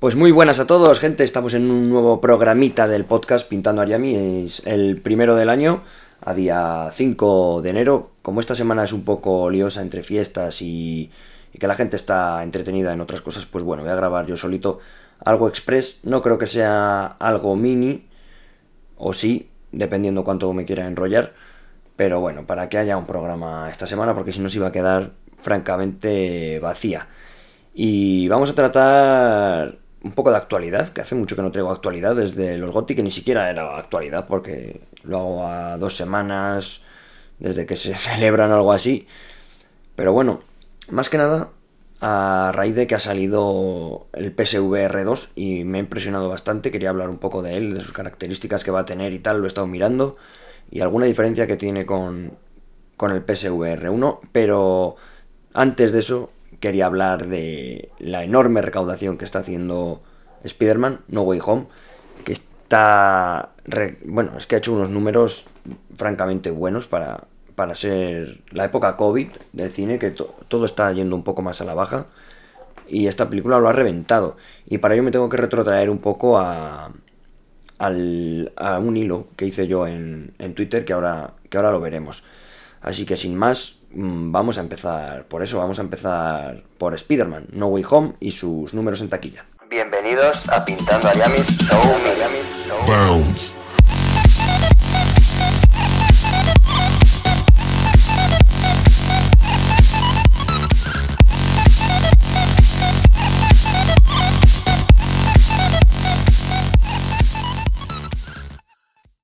Pues 0.00 0.16
muy 0.16 0.30
buenas 0.30 0.58
a 0.60 0.66
todos, 0.66 0.98
gente. 0.98 1.24
Estamos 1.24 1.52
en 1.52 1.70
un 1.70 1.90
nuevo 1.90 2.22
programita 2.22 2.88
del 2.88 3.04
podcast 3.04 3.46
Pintando 3.46 3.82
Ariami. 3.82 4.46
Es 4.46 4.66
el 4.66 4.98
primero 4.98 5.36
del 5.36 5.50
año, 5.50 5.82
a 6.22 6.32
día 6.32 6.88
5 6.90 7.60
de 7.60 7.68
enero. 7.68 8.10
Como 8.22 8.40
esta 8.40 8.54
semana 8.54 8.84
es 8.84 8.94
un 8.94 9.04
poco 9.04 9.50
liosa 9.50 9.82
entre 9.82 10.02
fiestas 10.02 10.62
y, 10.62 11.10
que 11.52 11.66
la 11.66 11.74
gente 11.74 11.96
está 11.96 12.42
entretenida 12.42 12.94
en 12.94 13.02
otras 13.02 13.20
cosas, 13.20 13.44
pues 13.44 13.62
bueno, 13.62 13.82
voy 13.82 13.92
a 13.92 13.94
grabar 13.94 14.24
yo 14.24 14.38
solito 14.38 14.78
algo 15.22 15.48
express. 15.48 16.00
No 16.02 16.22
creo 16.22 16.38
que 16.38 16.46
sea 16.46 17.04
algo 17.18 17.54
mini, 17.54 18.06
o 18.96 19.12
sí, 19.12 19.50
dependiendo 19.70 20.24
cuánto 20.24 20.50
me 20.54 20.64
quiera 20.64 20.86
enrollar. 20.86 21.34
Pero 21.96 22.20
bueno, 22.20 22.46
para 22.46 22.70
que 22.70 22.78
haya 22.78 22.96
un 22.96 23.04
programa 23.04 23.68
esta 23.70 23.86
semana, 23.86 24.14
porque 24.14 24.32
si 24.32 24.40
no 24.40 24.48
se 24.48 24.56
iba 24.56 24.68
a 24.68 24.72
quedar 24.72 25.10
francamente 25.42 26.58
vacía. 26.58 27.06
Y 27.74 28.28
vamos 28.28 28.48
a 28.48 28.54
tratar 28.54 29.89
un 30.02 30.12
poco 30.12 30.30
de 30.30 30.36
actualidad, 30.36 30.88
que 30.90 31.00
hace 31.02 31.14
mucho 31.14 31.36
que 31.36 31.42
no 31.42 31.52
traigo 31.52 31.70
actualidad 31.70 32.16
desde 32.16 32.56
los 32.56 32.70
GOTI, 32.70 32.94
que 32.94 33.02
ni 33.02 33.10
siquiera 33.10 33.50
era 33.50 33.76
actualidad, 33.78 34.26
porque 34.26 34.80
lo 35.02 35.18
hago 35.18 35.46
a 35.46 35.78
dos 35.78 35.96
semanas 35.96 36.82
desde 37.38 37.66
que 37.66 37.76
se 37.76 37.94
celebran 37.96 38.52
algo 38.52 38.72
así. 38.72 39.06
Pero 39.96 40.12
bueno, 40.12 40.40
más 40.90 41.10
que 41.10 41.18
nada, 41.18 41.50
a 42.00 42.52
raíz 42.54 42.74
de 42.74 42.86
que 42.86 42.94
ha 42.94 42.98
salido 42.98 44.06
el 44.12 44.32
PSVR 44.32 45.04
2 45.04 45.32
y 45.36 45.64
me 45.64 45.78
ha 45.78 45.80
impresionado 45.80 46.28
bastante, 46.28 46.70
quería 46.70 46.90
hablar 46.90 47.10
un 47.10 47.18
poco 47.18 47.42
de 47.42 47.56
él, 47.56 47.74
de 47.74 47.82
sus 47.82 47.92
características 47.92 48.64
que 48.64 48.70
va 48.70 48.80
a 48.80 48.84
tener 48.86 49.12
y 49.12 49.18
tal, 49.18 49.38
lo 49.38 49.44
he 49.44 49.48
estado 49.48 49.66
mirando, 49.66 50.16
y 50.70 50.80
alguna 50.80 51.06
diferencia 51.06 51.46
que 51.46 51.56
tiene 51.56 51.84
con, 51.84 52.32
con 52.96 53.12
el 53.12 53.22
PSVR 53.22 53.90
1, 53.90 54.20
pero 54.32 54.96
antes 55.52 55.92
de 55.92 55.98
eso 55.98 56.30
quería 56.60 56.86
hablar 56.86 57.26
de 57.26 57.90
la 57.98 58.22
enorme 58.22 58.62
recaudación 58.62 59.18
que 59.18 59.24
está 59.24 59.40
haciendo 59.40 60.02
Spider-Man, 60.44 61.00
No 61.08 61.22
Way 61.22 61.40
Home, 61.44 61.66
que 62.24 62.32
está... 62.32 63.50
bueno, 64.04 64.32
es 64.38 64.46
que 64.46 64.54
ha 64.54 64.58
hecho 64.58 64.74
unos 64.74 64.90
números 64.90 65.46
francamente 65.96 66.50
buenos 66.50 66.86
para, 66.86 67.24
para 67.54 67.74
ser 67.74 68.42
la 68.50 68.66
época 68.66 68.96
COVID 68.96 69.28
del 69.52 69.72
cine, 69.72 69.98
que 69.98 70.10
todo 70.48 70.66
está 70.66 70.92
yendo 70.92 71.16
un 71.16 71.24
poco 71.24 71.42
más 71.42 71.60
a 71.60 71.64
la 71.64 71.74
baja. 71.74 72.06
Y 72.88 73.06
esta 73.06 73.28
película 73.28 73.58
lo 73.58 73.68
ha 73.68 73.72
reventado. 73.72 74.36
Y 74.66 74.78
para 74.78 74.94
ello 74.94 75.02
me 75.02 75.12
tengo 75.12 75.28
que 75.28 75.36
retrotraer 75.36 75.90
un 75.90 75.98
poco 75.98 76.38
a, 76.38 76.92
al, 77.78 78.52
a 78.56 78.78
un 78.78 78.96
hilo 78.96 79.28
que 79.36 79.46
hice 79.46 79.66
yo 79.66 79.86
en, 79.86 80.34
en 80.38 80.54
Twitter, 80.54 80.84
que 80.84 80.92
ahora, 80.92 81.34
que 81.48 81.56
ahora 81.56 81.70
lo 81.70 81.80
veremos. 81.80 82.24
Así 82.80 83.06
que 83.06 83.16
sin 83.16 83.36
más, 83.36 83.79
vamos 83.92 84.58
a 84.58 84.60
empezar 84.60 85.24
por 85.26 85.42
eso, 85.42 85.58
vamos 85.58 85.78
a 85.78 85.82
empezar 85.82 86.62
por 86.78 86.94
Spider-Man, 86.94 87.48
No 87.52 87.68
Way 87.68 87.84
Home 87.90 88.12
y 88.20 88.32
sus 88.32 88.74
números 88.74 89.00
en 89.00 89.08
taquilla. 89.08 89.44
Bienvenidos 89.68 90.48
a 90.48 90.64
Pintando 90.64 91.08
Ariamis 91.08 91.46
Show 91.58 91.80
Bounce. 92.86 93.54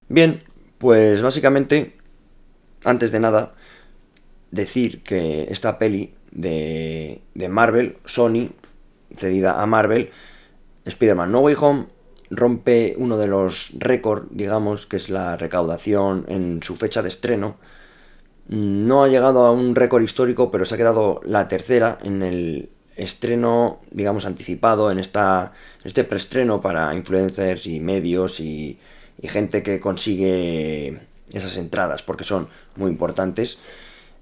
Bien, 0.08 0.42
pues 0.78 1.20
básicamente 1.20 1.96
antes 2.84 3.10
de 3.10 3.20
nada, 3.20 3.52
decir 4.56 5.02
que 5.02 5.46
esta 5.50 5.78
peli 5.78 6.14
de, 6.32 7.20
Marvel, 7.48 7.98
Sony, 8.04 8.50
cedida 9.16 9.62
a 9.62 9.66
Marvel, 9.66 10.10
Spider-Man 10.84 11.30
No 11.30 11.40
Way 11.40 11.56
Home, 11.60 11.86
rompe 12.30 12.94
uno 12.98 13.16
de 13.16 13.28
los 13.28 13.72
récords, 13.78 14.26
digamos, 14.30 14.86
que 14.86 14.96
es 14.96 15.10
la 15.10 15.36
recaudación 15.36 16.24
en 16.28 16.62
su 16.62 16.76
fecha 16.76 17.02
de 17.02 17.08
estreno. 17.08 17.56
No 18.48 19.04
ha 19.04 19.08
llegado 19.08 19.46
a 19.46 19.52
un 19.52 19.74
récord 19.74 20.02
histórico, 20.02 20.50
pero 20.50 20.64
se 20.66 20.74
ha 20.74 20.78
quedado 20.78 21.20
la 21.24 21.48
tercera 21.48 21.98
en 22.02 22.22
el 22.22 22.70
estreno, 22.96 23.80
digamos, 23.90 24.24
anticipado, 24.24 24.90
en, 24.90 24.98
esta, 24.98 25.52
este 25.84 26.04
preestreno 26.04 26.60
para 26.60 26.94
influencers 26.94 27.66
y 27.66 27.80
medios 27.80 28.40
y 28.40 28.78
gente 29.22 29.62
que 29.62 29.80
consigue 29.80 31.00
esas 31.32 31.56
entradas, 31.56 32.02
porque 32.02 32.24
son 32.24 32.48
muy 32.76 32.90
importantes. 32.90 33.60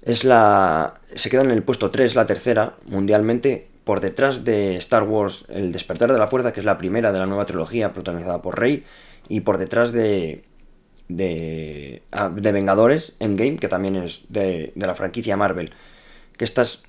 Es 0.05 0.23
la. 0.23 1.01
Se 1.15 1.29
queda 1.31 1.41
en 1.41 1.51
el 1.51 1.63
puesto 1.63 1.89
3, 1.89 2.13
la 2.15 2.27
tercera, 2.27 2.75
mundialmente, 2.85 3.67
por 3.83 4.01
detrás 4.01 4.45
de 4.45 4.75
Star 4.77 5.03
Wars 5.03 5.45
El 5.49 5.71
Despertar 5.71 6.13
de 6.13 6.19
la 6.19 6.27
Fuerza, 6.27 6.53
que 6.53 6.59
es 6.59 6.65
la 6.65 6.77
primera 6.77 7.11
de 7.11 7.19
la 7.19 7.25
nueva 7.25 7.47
trilogía 7.47 7.91
protagonizada 7.91 8.41
por 8.41 8.59
Rey, 8.59 8.85
y 9.27 9.41
por 9.41 9.57
detrás 9.57 9.91
de. 9.91 10.43
de. 11.07 12.03
Ah, 12.11 12.29
de 12.29 12.51
Vengadores, 12.51 13.15
Endgame, 13.19 13.57
que 13.57 13.67
también 13.67 13.95
es 13.95 14.25
de, 14.29 14.71
de 14.75 14.87
la 14.87 14.93
franquicia 14.93 15.37
Marvel. 15.37 15.73
Que 16.37 16.45
estas 16.45 16.83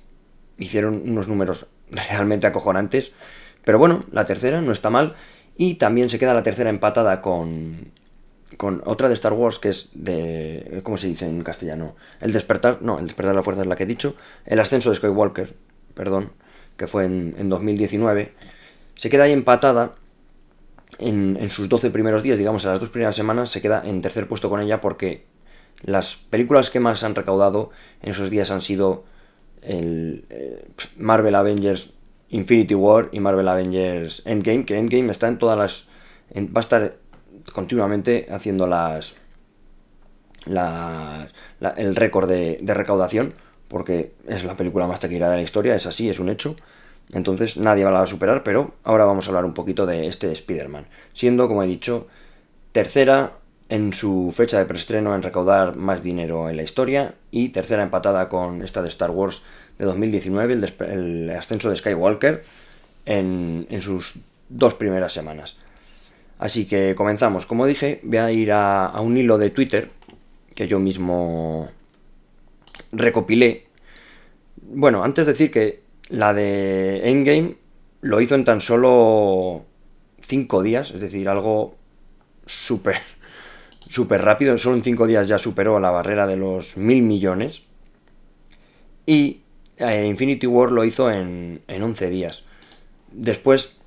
hicieron 0.59 1.01
unos 1.03 1.27
números 1.27 1.65
realmente 1.91 2.45
acojonantes. 2.45 3.15
Pero 3.63 3.79
bueno, 3.79 4.05
la 4.11 4.25
tercera 4.25 4.61
no 4.61 4.71
está 4.71 4.91
mal. 4.91 5.15
Y 5.57 5.75
también 5.75 6.09
se 6.09 6.19
queda 6.19 6.35
la 6.35 6.43
tercera 6.43 6.69
empatada 6.69 7.19
con, 7.23 7.91
con 8.55 8.81
otra 8.85 9.09
de 9.09 9.15
Star 9.15 9.33
Wars 9.33 9.59
que 9.59 9.69
es 9.69 9.89
de. 9.93 10.79
¿Cómo 10.83 10.97
se 10.97 11.07
dice 11.07 11.25
en 11.27 11.43
castellano? 11.43 11.95
El 12.21 12.31
despertar. 12.31 12.81
No, 12.81 12.99
el 12.99 13.07
despertar 13.07 13.33
de 13.33 13.37
la 13.37 13.43
fuerza 13.43 13.61
es 13.61 13.67
la 13.67 13.75
que 13.75 13.83
he 13.83 13.87
dicho. 13.87 14.15
El 14.45 14.59
ascenso 14.59 14.89
de 14.89 14.95
Skywalker, 14.95 15.53
perdón, 15.93 16.31
que 16.77 16.87
fue 16.87 17.05
en, 17.05 17.49
2019. 17.49 18.31
Se 18.95 19.09
queda 19.09 19.25
ahí 19.25 19.33
empatada 19.33 19.95
en, 20.99 21.37
en, 21.39 21.49
sus 21.49 21.67
12 21.67 21.91
primeros 21.91 22.23
días, 22.23 22.37
digamos, 22.37 22.63
en 22.63 22.71
las 22.71 22.79
dos 22.79 22.89
primeras 22.89 23.15
semanas, 23.15 23.51
se 23.51 23.61
queda 23.61 23.83
en 23.85 24.01
tercer 24.01 24.27
puesto 24.27 24.49
con 24.49 24.61
ella 24.61 24.81
porque 24.81 25.25
las 25.83 26.15
películas 26.15 26.69
que 26.69 26.79
más 26.79 27.03
han 27.03 27.13
recaudado 27.13 27.69
en 28.01 28.11
esos 28.11 28.29
días 28.29 28.49
han 28.49 28.61
sido 28.61 29.03
el 29.61 30.25
eh, 30.29 30.65
Marvel 30.97 31.35
Avengers 31.35 31.93
Infinity 32.29 32.75
War 32.75 33.09
y 33.11 33.19
Marvel 33.19 33.47
Avengers 33.47 34.21
Endgame, 34.25 34.65
que 34.65 34.77
Endgame 34.77 35.11
está 35.11 35.27
en 35.27 35.37
todas 35.37 35.57
las. 35.57 35.87
va 36.35 36.59
a 36.59 36.59
estar 36.59 36.95
continuamente 37.51 38.27
haciendo 38.29 38.67
las, 38.67 39.15
el 40.45 41.95
récord 41.95 42.29
de, 42.29 42.59
recaudación, 42.65 43.33
porque 43.67 44.13
es 44.27 44.43
la 44.43 44.55
película 44.55 44.87
más 44.87 44.99
taquillera 44.99 45.29
de 45.29 45.37
la 45.37 45.43
historia, 45.43 45.75
es 45.75 45.85
así, 45.85 46.09
es 46.09 46.19
un 46.19 46.29
hecho. 46.29 46.55
Entonces 47.11 47.57
nadie 47.57 47.85
va 47.85 48.01
a 48.01 48.05
superar, 48.05 48.43
pero 48.43 48.73
ahora 48.83 49.05
vamos 49.05 49.25
a 49.27 49.29
hablar 49.29 49.45
un 49.45 49.53
poquito 49.53 49.85
de 49.85 50.07
este 50.07 50.31
Spider-Man. 50.31 50.87
Siendo, 51.13 51.47
como 51.47 51.63
he 51.63 51.67
dicho, 51.67 52.07
tercera 52.73 53.33
en 53.69 53.93
su 53.93 54.33
fecha 54.35 54.59
de 54.59 54.65
preestreno 54.65 55.15
en 55.15 55.23
recaudar 55.23 55.75
más 55.75 56.03
dinero 56.03 56.49
en 56.49 56.57
la 56.57 56.63
historia 56.63 57.15
y 57.31 57.49
tercera 57.49 57.83
empatada 57.83 58.29
con 58.29 58.61
esta 58.61 58.81
de 58.81 58.89
Star 58.89 59.11
Wars 59.11 59.43
de 59.77 59.85
2019, 59.85 60.53
el, 60.53 61.29
ascenso 61.31 61.69
de 61.69 61.75
Skywalker, 61.75 62.43
en 63.05 63.81
sus 63.81 64.19
dos 64.49 64.73
primeras 64.73 65.13
semanas. 65.13 65.57
Así 66.39 66.67
que 66.67 66.93
comenzamos. 66.95 67.45
Como 67.45 67.65
dije, 67.65 67.99
voy 68.03 68.17
a 68.17 68.31
ir 68.31 68.51
a, 68.51 68.93
un 69.01 69.17
hilo 69.17 69.37
de 69.37 69.49
Twitter 69.49 69.89
que 70.53 70.67
yo 70.67 70.79
mismo 70.79 71.69
recopilé. 72.91 73.67
Bueno, 74.61 75.03
antes 75.03 75.25
de 75.25 75.31
decir 75.31 75.51
que 75.51 75.81
la 76.09 76.33
de 76.33 77.09
Endgame 77.09 77.55
lo 78.01 78.21
hizo 78.21 78.35
en 78.35 78.45
tan 78.45 78.61
solo 78.61 79.65
5 80.21 80.63
días, 80.63 80.91
es 80.91 81.01
decir, 81.01 81.27
algo 81.27 81.75
súper 82.45 82.97
súper 83.89 84.21
rápido, 84.21 84.57
solo 84.57 84.77
en 84.77 84.83
5 84.83 85.07
días 85.07 85.27
ya 85.27 85.37
superó 85.37 85.79
la 85.79 85.91
barrera 85.91 86.27
de 86.27 86.37
los 86.37 86.77
mil 86.77 87.01
millones. 87.01 87.63
Y 89.05 89.41
eh, 89.77 90.05
Infinity 90.05 90.45
War 90.45 90.71
lo 90.71 90.83
hizo 90.83 91.09
en, 91.09 91.61
en 91.67 91.83
11 91.83 92.09
días. 92.09 92.43
Después, 93.11 93.79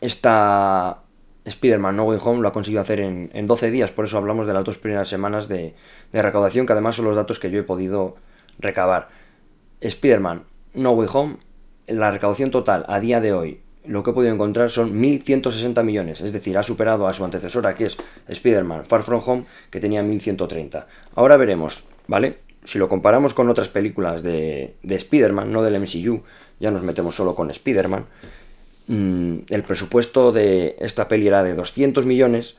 esta, 0.00 1.02
Spider-Man 1.48 1.96
No 1.96 2.04
Way 2.04 2.18
Home 2.22 2.42
lo 2.42 2.48
ha 2.48 2.52
conseguido 2.52 2.80
hacer 2.80 3.00
en, 3.00 3.46
12 3.46 3.70
días, 3.70 3.90
por 3.90 4.04
eso 4.04 4.18
hablamos 4.18 4.46
de 4.46 4.54
las 4.54 4.64
dos 4.64 4.78
primeras 4.78 5.08
semanas 5.08 5.48
de, 5.48 5.74
recaudación, 6.12 6.66
que 6.66 6.72
además 6.72 6.96
son 6.96 7.06
los 7.06 7.16
datos 7.16 7.38
que 7.38 7.50
yo 7.50 7.60
he 7.60 7.64
podido 7.64 8.16
recabar. 8.58 9.08
Spider-Man 9.80 10.44
No 10.74 10.92
Way 10.92 11.08
Home, 11.12 11.36
la 11.86 12.10
recaudación 12.10 12.50
total 12.50 12.84
a 12.88 13.00
día 13.00 13.20
de 13.20 13.32
hoy, 13.32 13.60
lo 13.84 14.02
que 14.02 14.10
he 14.10 14.14
podido 14.14 14.34
encontrar 14.34 14.70
son 14.70 15.00
1.160 15.00 15.82
millones, 15.82 16.20
es 16.20 16.32
decir, 16.32 16.58
ha 16.58 16.62
superado 16.62 17.06
a 17.06 17.14
su 17.14 17.24
antecesora, 17.24 17.74
que 17.74 17.86
es 17.86 17.96
Spider-Man 18.28 18.84
Far 18.84 19.02
From 19.02 19.22
Home, 19.24 19.44
que 19.70 19.80
tenía 19.80 20.02
1.130. 20.02 20.84
Ahora 21.14 21.36
veremos, 21.36 21.84
¿vale? 22.06 22.38
Si 22.64 22.78
lo 22.78 22.88
comparamos 22.88 23.32
con 23.32 23.48
otras 23.48 23.68
películas 23.68 24.22
de, 24.22 24.74
de 24.82 24.94
Spider-Man, 24.96 25.50
no 25.50 25.62
del 25.62 25.80
MCU, 25.80 26.22
ya 26.60 26.70
nos 26.70 26.82
metemos 26.82 27.14
solo 27.14 27.34
con 27.34 27.50
Spider-Man 27.50 28.04
Mm, 28.88 29.40
el 29.50 29.62
presupuesto 29.64 30.32
de 30.32 30.76
esta 30.80 31.08
peli 31.08 31.28
era 31.28 31.42
de 31.42 31.54
200 31.54 32.04
millones, 32.06 32.56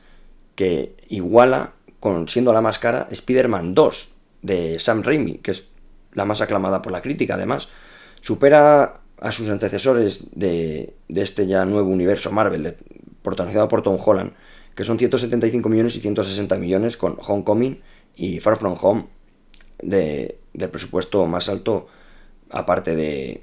que 0.54 0.94
iguala, 1.08 1.72
con, 1.98 2.28
siendo 2.28 2.52
la 2.52 2.60
más 2.60 2.78
cara, 2.78 3.08
Spider-Man 3.10 3.74
2 3.74 4.12
de 4.42 4.78
Sam 4.78 5.02
Raimi, 5.02 5.38
que 5.38 5.50
es 5.50 5.68
la 6.14 6.24
más 6.24 6.40
aclamada 6.40 6.82
por 6.82 6.92
la 6.92 7.02
crítica 7.02 7.34
además. 7.34 7.68
Supera 8.20 9.00
a 9.20 9.32
sus 9.32 9.48
antecesores 9.48 10.26
de, 10.32 10.94
este 11.08 11.46
ya 11.46 11.64
nuevo 11.64 11.90
universo 11.90 12.30
Marvel, 12.30 12.62
de, 12.62 12.76
protagonizado 13.22 13.68
por 13.68 13.82
Tom 13.82 13.98
Holland, 14.02 14.32
que 14.74 14.84
son 14.84 14.98
175 14.98 15.68
millones 15.68 15.96
y 15.96 16.00
160 16.00 16.56
millones 16.56 16.96
con 16.96 17.16
Homecoming 17.20 17.80
y 18.16 18.40
Far 18.40 18.56
From 18.56 18.76
Home 18.80 19.06
de, 19.82 20.38
del 20.54 20.70
presupuesto 20.70 21.26
más 21.26 21.48
alto 21.48 21.88
aparte 22.50 22.94
de, 22.94 23.42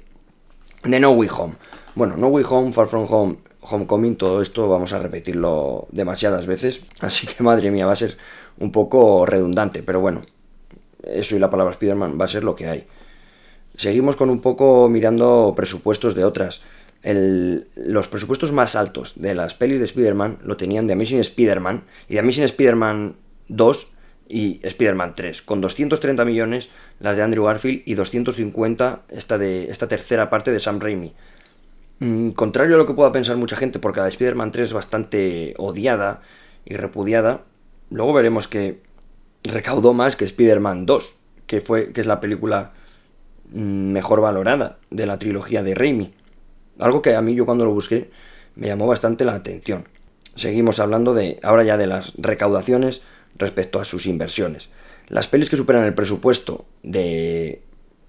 de 0.84 1.00
No 1.00 1.10
Way 1.10 1.28
Home. 1.36 1.54
Bueno, 1.98 2.16
No 2.16 2.28
Way 2.28 2.44
Home, 2.48 2.72
Far 2.72 2.86
From 2.86 3.06
Home, 3.10 3.38
Homecoming, 3.60 4.14
todo 4.14 4.40
esto 4.40 4.68
vamos 4.68 4.92
a 4.92 5.00
repetirlo 5.00 5.88
demasiadas 5.90 6.46
veces, 6.46 6.84
así 7.00 7.26
que 7.26 7.42
madre 7.42 7.72
mía, 7.72 7.86
va 7.86 7.92
a 7.92 7.96
ser 7.96 8.16
un 8.58 8.70
poco 8.70 9.26
redundante, 9.26 9.82
pero 9.82 9.98
bueno, 9.98 10.22
eso 11.02 11.34
y 11.34 11.40
la 11.40 11.50
palabra 11.50 11.72
Spider-Man 11.72 12.16
va 12.16 12.26
a 12.26 12.28
ser 12.28 12.44
lo 12.44 12.54
que 12.54 12.68
hay. 12.68 12.86
Seguimos 13.76 14.14
con 14.14 14.30
un 14.30 14.40
poco 14.40 14.88
mirando 14.88 15.54
presupuestos 15.56 16.14
de 16.14 16.24
otras. 16.24 16.62
los 17.02 18.06
presupuestos 18.06 18.52
más 18.52 18.76
altos 18.76 19.20
de 19.20 19.34
las 19.34 19.54
pelis 19.54 19.80
de 19.80 19.86
Spider-Man 19.86 20.38
lo 20.44 20.56
tenían 20.56 20.86
de 20.86 20.92
Amazing 20.92 21.18
Spider-Man 21.18 21.82
y 22.08 22.14
de 22.14 22.20
Amazing 22.20 22.44
Spider-Man 22.44 23.16
2 23.48 23.88
y 24.28 24.60
Spider-Man 24.62 25.14
3, 25.16 25.42
con 25.42 25.60
230 25.60 26.24
millones 26.24 26.70
las 27.00 27.16
de 27.16 27.24
Andrew 27.24 27.46
Garfield 27.46 27.82
y 27.86 27.94
250 27.94 29.02
esta, 29.08 29.36
de, 29.36 29.68
esta 29.68 29.88
tercera 29.88 30.30
parte 30.30 30.52
de 30.52 30.60
Sam 30.60 30.78
Raimi. 30.78 31.12
Mm, 32.00 32.30
contrario 32.30 32.76
a 32.76 32.78
lo 32.78 32.86
que 32.86 32.94
pueda 32.94 33.12
pensar 33.12 33.36
mucha 33.36 33.56
gente, 33.56 33.78
porque 33.78 34.00
la 34.00 34.04
de 34.04 34.10
Spider-Man 34.10 34.52
3 34.52 34.68
es 34.68 34.72
bastante 34.72 35.54
odiada 35.58 36.22
y 36.64 36.74
repudiada, 36.74 37.42
luego 37.90 38.12
veremos 38.12 38.46
que 38.46 38.80
recaudó 39.42 39.94
más 39.94 40.16
que 40.16 40.24
Spider-Man 40.24 40.86
2, 40.86 41.14
que, 41.46 41.60
fue, 41.60 41.92
que 41.92 42.00
es 42.00 42.06
la 42.06 42.20
película 42.20 42.72
mm, 43.50 43.90
mejor 43.92 44.20
valorada 44.20 44.78
de 44.90 45.06
la 45.06 45.18
trilogía 45.18 45.62
de 45.62 45.74
Raimi. 45.74 46.14
Algo 46.78 47.02
que 47.02 47.16
a 47.16 47.22
mí 47.22 47.34
yo 47.34 47.46
cuando 47.46 47.64
lo 47.64 47.72
busqué 47.72 48.10
me 48.54 48.68
llamó 48.68 48.86
bastante 48.86 49.24
la 49.24 49.34
atención. 49.34 49.88
Seguimos 50.36 50.78
hablando 50.78 51.14
de 51.14 51.40
ahora 51.42 51.64
ya 51.64 51.76
de 51.76 51.88
las 51.88 52.12
recaudaciones 52.16 53.02
respecto 53.36 53.80
a 53.80 53.84
sus 53.84 54.06
inversiones. 54.06 54.70
Las 55.08 55.26
pelis 55.26 55.50
que 55.50 55.56
superan 55.56 55.84
el 55.84 55.94
presupuesto 55.94 56.66
de, 56.82 57.62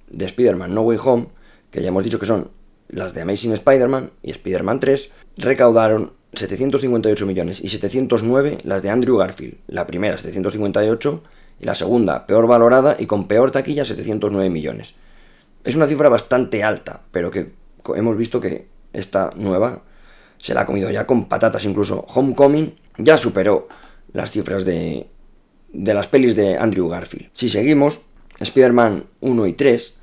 de 0.10 0.26
Spider-Man 0.26 0.76
No 0.76 0.82
Way 0.82 1.00
Home, 1.04 1.28
que 1.72 1.82
ya 1.82 1.88
hemos 1.88 2.04
dicho 2.04 2.20
que 2.20 2.26
son 2.26 2.52
las 2.90 3.14
de 3.14 3.22
Amazing 3.22 3.54
Spider-Man 3.54 4.12
y 4.22 4.32
Spider-Man 4.32 4.80
3, 4.80 5.12
recaudaron 5.38 6.14
758 6.34 7.26
millones 7.26 7.64
y 7.64 7.70
709 7.70 8.60
las 8.64 8.84
de 8.84 8.90
Andrew 8.90 9.18
Garfield. 9.18 9.58
La 9.68 9.88
primera 9.88 10.18
758 10.18 11.24
y 11.60 11.66
la 11.66 11.76
segunda 11.76 12.26
peor 12.28 12.48
valorada 12.48 12.96
y 13.00 13.06
con 13.06 13.28
peor 13.28 13.52
taquilla 13.52 13.86
709 13.86 14.50
millones. 14.50 14.96
Es 15.64 15.76
una 15.76 15.88
cifra 15.88 16.10
bastante 16.10 16.64
alta, 16.64 17.02
pero 17.12 17.32
que 17.32 17.52
hemos 17.96 18.18
visto 18.18 18.40
que 18.40 18.68
esta 18.94 19.32
nueva 19.36 19.84
se 20.38 20.54
la 20.54 20.62
ha 20.62 20.66
comido 20.66 20.90
ya 20.90 21.06
con 21.06 21.28
patatas. 21.28 21.66
Incluso 21.66 22.06
Homecoming 22.14 22.76
ya 22.98 23.18
superó 23.18 23.68
las 24.14 24.32
cifras 24.32 24.66
de, 24.66 25.08
de 25.72 25.94
las 25.94 26.08
pelis 26.08 26.36
de 26.36 26.58
Andrew 26.58 26.88
Garfield. 26.88 27.30
Si 27.34 27.50
seguimos, 27.50 28.02
Spider-Man 28.40 29.06
1 29.20 29.48
y 29.48 29.54
3 29.54 29.99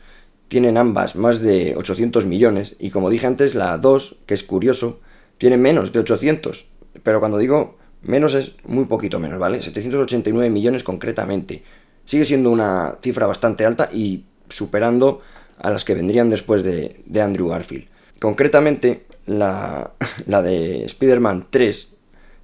tienen 0.49 0.77
ambas 0.77 1.17
más 1.17 1.41
de 1.41 1.75
800 1.77 2.25
millones 2.27 2.77
y 2.79 2.91
como 2.91 3.11
dije 3.11 3.27
antes, 3.27 3.55
la 3.55 3.79
2, 3.79 4.17
que 4.27 4.35
es 4.35 4.45
curioso, 4.45 5.01
tiene 5.39 5.57
menos 5.57 5.93
de 5.93 6.01
800. 6.01 6.67
Pero 7.03 7.21
cuando 7.21 7.39
digo 7.39 7.77
menos 8.03 8.35
es 8.35 8.57
muy 8.65 8.85
poquito 8.85 9.19
menos, 9.19 9.39
¿vale? 9.39 9.63
789 9.63 10.51
millones 10.51 10.85
concretamente. 10.85 11.63
Sigue 12.05 12.25
siendo 12.25 12.51
una 12.51 12.97
cifra 13.03 13.27
bastante 13.27 13.67
alta 13.67 13.91
y 13.93 14.25
superando 14.49 15.21
a 15.59 15.71
las 15.71 15.85
que 15.85 15.95
vendrían 15.95 16.31
después 16.31 16.63
de, 16.63 17.03
de 17.05 17.21
Andrew 17.21 17.49
Garfield. 17.49 17.87
Concretamente, 18.21 19.07
la, 19.27 19.93
la 20.27 20.43
de 20.43 20.85
Spider-Man 20.85 21.47
3 21.51 21.97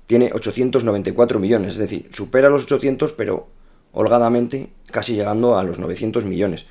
tiene 0.06 0.30
894 0.34 1.38
millones, 1.38 1.72
es 1.72 1.78
decir, 1.78 2.08
supera 2.12 2.50
los 2.50 2.64
800, 2.64 3.12
pero 3.12 3.48
holgadamente 3.92 4.70
casi 4.90 5.14
llegando 5.14 5.58
a 5.58 5.64
los 5.64 5.78
900 5.78 6.24
millones, 6.24 6.66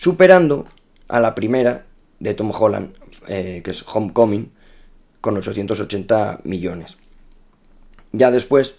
superando 0.00 0.66
a 1.08 1.20
la 1.20 1.34
primera 1.34 1.84
de 2.20 2.32
Tom 2.32 2.52
Holland, 2.58 2.94
eh, 3.28 3.60
que 3.62 3.70
es 3.70 3.84
Homecoming, 3.86 4.50
con 5.20 5.36
880 5.36 6.40
millones. 6.44 6.96
Ya 8.12 8.30
después, 8.30 8.78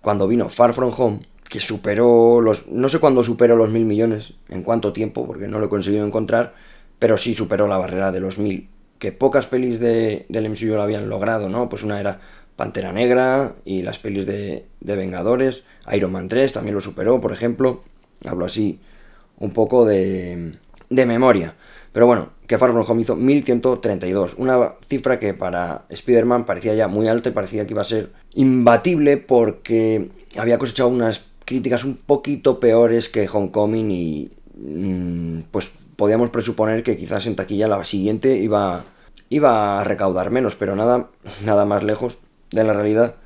cuando 0.00 0.26
vino 0.26 0.48
Far 0.48 0.74
From 0.74 0.92
Home, 0.96 1.20
que 1.48 1.60
superó 1.60 2.40
los... 2.40 2.66
no 2.66 2.88
sé 2.88 2.98
cuándo 2.98 3.22
superó 3.22 3.54
los 3.54 3.70
mil 3.70 3.84
millones, 3.84 4.34
en 4.48 4.64
cuánto 4.64 4.92
tiempo, 4.92 5.24
porque 5.24 5.46
no 5.46 5.60
lo 5.60 5.66
he 5.66 5.70
conseguido 5.70 6.04
encontrar, 6.04 6.54
pero 6.98 7.16
sí 7.16 7.36
superó 7.36 7.68
la 7.68 7.78
barrera 7.78 8.10
de 8.10 8.18
los 8.18 8.38
mil, 8.38 8.68
que 8.98 9.12
pocas 9.12 9.46
pelis 9.46 9.78
de, 9.78 10.26
del 10.28 10.50
MCU 10.50 10.74
lo 10.74 10.82
habían 10.82 11.08
logrado, 11.08 11.48
¿no? 11.48 11.68
Pues 11.68 11.84
una 11.84 12.00
era 12.00 12.20
Pantera 12.56 12.92
Negra 12.92 13.54
y 13.64 13.82
las 13.82 14.00
pelis 14.00 14.26
de, 14.26 14.66
Vengadores. 14.80 15.62
Iron 15.92 16.10
Man 16.10 16.28
3 16.28 16.52
también 16.52 16.74
lo 16.74 16.80
superó, 16.80 17.20
por 17.20 17.32
ejemplo. 17.32 17.84
Hablo 18.24 18.46
así 18.46 18.80
un 19.40 19.50
poco 19.50 19.84
de, 19.84 20.54
de 20.88 21.06
memoria. 21.06 21.54
Pero 21.92 22.06
bueno, 22.06 22.30
que 22.46 22.58
Far 22.58 22.70
From 22.70 22.84
Home 22.88 23.02
hizo 23.02 23.16
1132. 23.16 24.34
Una 24.38 24.74
cifra 24.86 25.18
que 25.18 25.34
para 25.34 25.86
Spider-Man 25.88 26.46
parecía 26.46 26.74
ya 26.74 26.86
muy 26.86 27.08
alta 27.08 27.30
y 27.30 27.32
parecía 27.32 27.66
que 27.66 27.72
iba 27.72 27.82
a 27.82 27.84
ser 27.84 28.10
imbatible 28.34 29.16
porque 29.16 30.08
había 30.38 30.58
cosechado 30.58 30.88
unas 30.88 31.24
críticas 31.44 31.84
un 31.84 31.96
poquito 31.96 32.60
peores 32.60 33.08
que 33.08 33.28
Homecoming 33.28 33.90
y 33.90 34.30
mm, 34.56 35.40
pues 35.50 35.72
podíamos 35.96 36.30
presuponer 36.30 36.82
que 36.82 36.96
quizás 36.96 37.26
en 37.26 37.36
taquilla 37.36 37.66
la 37.66 37.84
siguiente 37.84 38.36
iba, 38.36 38.84
iba 39.28 39.80
a 39.80 39.84
recaudar 39.84 40.30
menos, 40.30 40.54
pero 40.54 40.76
nada, 40.76 41.08
nada 41.44 41.64
más 41.64 41.82
lejos 41.82 42.18
de 42.52 42.64
la 42.64 42.72
realidad, 42.72 43.16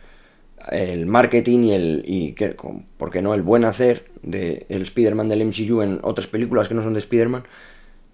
el 0.71 1.07
marketing 1.07 1.65
y 1.65 1.73
el, 1.75 2.03
y 2.07 2.33
que, 2.33 2.57
¿por 2.97 3.11
qué 3.11 3.23
no?, 3.23 3.35
el 3.35 3.43
buen 3.43 3.65
hacer 3.65 4.05
del 4.23 4.67
el 4.69 4.83
Spider-Man 4.83 5.29
del 5.29 5.45
MCU 5.45 5.83
en 5.83 6.01
otras 6.03 6.27
películas 6.27 6.69
que 6.69 6.75
no 6.75 6.83
son 6.83 6.95
de 6.95 7.01
Spider-Man, 7.01 7.45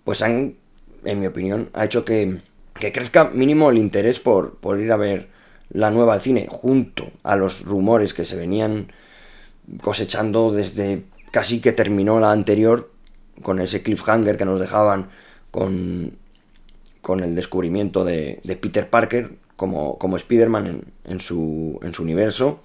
pues 0.04 0.22
han, 0.22 0.54
en 1.04 1.20
mi 1.20 1.26
opinión, 1.26 1.70
ha 1.72 1.84
hecho 1.84 2.04
que, 2.04 2.38
que 2.78 2.92
crezca 2.92 3.30
mínimo 3.32 3.70
el 3.70 3.78
interés 3.78 4.20
por, 4.20 4.56
por 4.56 4.80
ir 4.80 4.90
a 4.92 4.96
ver 4.96 5.28
la 5.70 5.90
nueva 5.90 6.14
al 6.14 6.22
cine, 6.22 6.46
junto 6.48 7.10
a 7.22 7.36
los 7.36 7.64
rumores 7.64 8.12
que 8.14 8.24
se 8.24 8.36
venían 8.36 8.92
cosechando 9.80 10.52
desde 10.52 11.04
casi 11.30 11.60
que 11.60 11.72
terminó 11.72 12.18
la 12.18 12.32
anterior, 12.32 12.90
con 13.42 13.60
ese 13.60 13.82
cliffhanger 13.82 14.36
que 14.36 14.44
nos 14.44 14.60
dejaban 14.60 15.10
con, 15.50 16.12
con 17.00 17.20
el 17.20 17.34
descubrimiento 17.34 18.04
de, 18.04 18.40
de 18.42 18.56
Peter 18.56 18.88
Parker, 18.88 19.30
como, 19.60 19.98
como 19.98 20.16
Spider-Man 20.16 20.86
en, 21.04 21.20
su, 21.20 21.78
en 21.82 21.92
su 21.92 22.02
universo. 22.02 22.62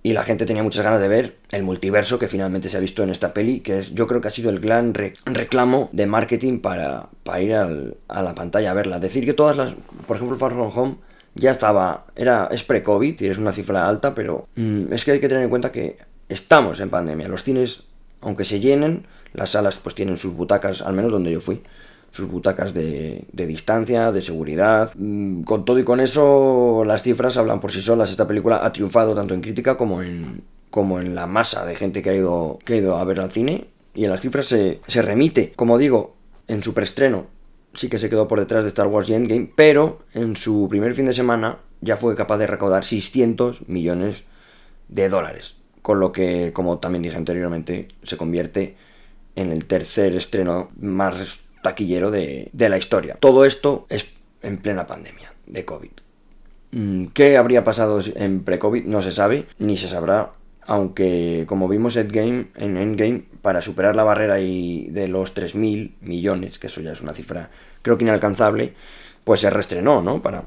Y 0.00 0.12
la 0.12 0.22
gente 0.22 0.46
tenía 0.46 0.62
muchas 0.62 0.84
ganas 0.84 1.00
de 1.00 1.08
ver 1.08 1.38
el 1.50 1.64
multiverso 1.64 2.20
que 2.20 2.28
finalmente 2.28 2.68
se 2.68 2.76
ha 2.76 2.80
visto 2.80 3.02
en 3.02 3.10
esta 3.10 3.34
peli, 3.34 3.58
que 3.58 3.80
es, 3.80 3.92
yo 3.94 4.06
creo 4.06 4.20
que 4.20 4.28
ha 4.28 4.30
sido 4.30 4.48
el 4.50 4.60
gran 4.60 4.94
reclamo 4.94 5.88
de 5.90 6.06
marketing 6.06 6.60
para, 6.60 7.08
para 7.24 7.40
ir 7.40 7.52
a 7.52 8.22
la 8.22 8.34
pantalla 8.36 8.70
a 8.70 8.74
verla. 8.74 9.00
Decir 9.00 9.24
que 9.24 9.34
todas 9.34 9.56
las, 9.56 9.74
por 10.06 10.14
ejemplo, 10.14 10.36
Far 10.36 10.52
From 10.52 10.70
Home 10.72 10.96
ya 11.34 11.50
estaba, 11.50 12.06
era, 12.14 12.48
es 12.52 12.62
pre-COVID 12.62 13.20
y 13.20 13.26
es 13.26 13.36
una 13.36 13.50
cifra 13.50 13.88
alta, 13.88 14.14
pero 14.14 14.46
mm, 14.54 14.92
es 14.92 15.04
que 15.04 15.10
hay 15.10 15.20
que 15.20 15.28
tener 15.28 15.42
en 15.42 15.50
cuenta 15.50 15.72
que 15.72 15.98
estamos 16.28 16.78
en 16.78 16.90
pandemia. 16.90 17.26
Los 17.26 17.42
cines, 17.42 17.88
aunque 18.20 18.44
se 18.44 18.60
llenen, 18.60 19.08
las 19.32 19.50
salas 19.50 19.78
pues 19.78 19.96
tienen 19.96 20.16
sus 20.16 20.32
butacas, 20.32 20.80
al 20.80 20.94
menos 20.94 21.10
donde 21.10 21.32
yo 21.32 21.40
fui, 21.40 21.60
sus 22.18 22.28
butacas 22.28 22.74
de, 22.74 23.26
distancia, 23.32 24.10
de 24.10 24.22
seguridad. 24.22 24.90
Mm, 24.96 25.42
con 25.42 25.64
todo 25.64 25.78
y 25.78 25.84
con 25.84 26.00
eso, 26.00 26.82
las 26.84 27.02
cifras 27.02 27.36
hablan 27.36 27.60
por 27.60 27.70
sí 27.70 27.80
solas. 27.80 28.10
Esta 28.10 28.26
película 28.26 28.64
ha 28.64 28.72
triunfado 28.72 29.14
tanto 29.14 29.34
en 29.34 29.40
crítica 29.40 29.76
como 29.76 30.02
en, 30.02 30.42
como 30.68 30.98
en 30.98 31.14
la 31.14 31.28
masa 31.28 31.64
de 31.64 31.76
gente 31.76 32.02
que 32.02 32.10
ha 32.10 32.14
ido, 32.14 32.58
que 32.64 32.74
ha 32.74 32.76
ido 32.76 32.96
a 32.96 33.04
ver 33.04 33.20
al 33.20 33.30
cine. 33.30 33.68
Y 33.94 34.04
en 34.04 34.10
las 34.10 34.20
cifras 34.20 34.46
se, 34.46 34.80
se 34.88 35.00
remite. 35.00 35.52
Como 35.54 35.78
digo, 35.78 36.16
en 36.48 36.64
su 36.64 36.74
preestreno 36.74 37.26
sí 37.74 37.88
que 37.88 38.00
se 38.00 38.10
quedó 38.10 38.26
por 38.26 38.40
detrás 38.40 38.64
de 38.64 38.70
Star 38.70 38.88
Wars 38.88 39.08
y 39.08 39.14
Endgame, 39.14 39.52
pero 39.54 40.00
en 40.12 40.34
su 40.34 40.66
primer 40.68 40.96
fin 40.96 41.04
de 41.04 41.14
semana 41.14 41.58
ya 41.80 41.96
fue 41.96 42.16
capaz 42.16 42.38
de 42.38 42.48
recaudar 42.48 42.84
600 42.84 43.68
millones 43.68 44.24
de 44.88 45.08
dólares. 45.08 45.54
Con 45.82 46.00
lo 46.00 46.10
que, 46.10 46.52
como 46.52 46.78
también 46.78 47.02
dije 47.02 47.16
anteriormente, 47.16 47.86
se 48.02 48.16
convierte 48.16 48.74
en 49.36 49.52
el 49.52 49.66
tercer 49.66 50.16
estreno 50.16 50.70
más 50.80 51.38
taquillero 51.68 52.10
de, 52.10 52.50
la 52.54 52.78
historia. 52.78 53.16
Todo 53.20 53.44
esto 53.44 53.86
es 53.90 54.08
en 54.42 54.58
plena 54.58 54.86
pandemia 54.86 55.32
de 55.46 55.64
COVID. 55.64 55.90
Mm, 56.70 57.06
¿Qué 57.08 57.36
habría 57.36 57.64
pasado 57.64 58.00
en 58.14 58.42
pre-COVID? 58.44 58.84
No 58.84 59.02
se 59.02 59.12
sabe, 59.12 59.46
ni 59.58 59.76
se 59.76 59.88
sabrá, 59.88 60.32
aunque 60.62 61.44
como 61.46 61.68
vimos 61.68 61.96
Endgame, 61.96 62.46
en 62.56 62.76
Endgame, 62.76 63.24
para 63.42 63.60
superar 63.60 63.96
la 63.96 64.04
barrera 64.04 64.40
y 64.40 64.88
de 64.90 65.08
los 65.08 65.34
3.000 65.34 65.92
millones, 66.00 66.58
que 66.58 66.68
eso 66.68 66.80
ya 66.80 66.92
es 66.92 67.00
una 67.00 67.14
cifra 67.14 67.50
creo 67.82 67.96
que 67.96 68.04
inalcanzable, 68.04 68.74
pues 69.24 69.40
se 69.40 69.50
restrenó, 69.50 70.02
¿no? 70.02 70.20
Para, 70.22 70.44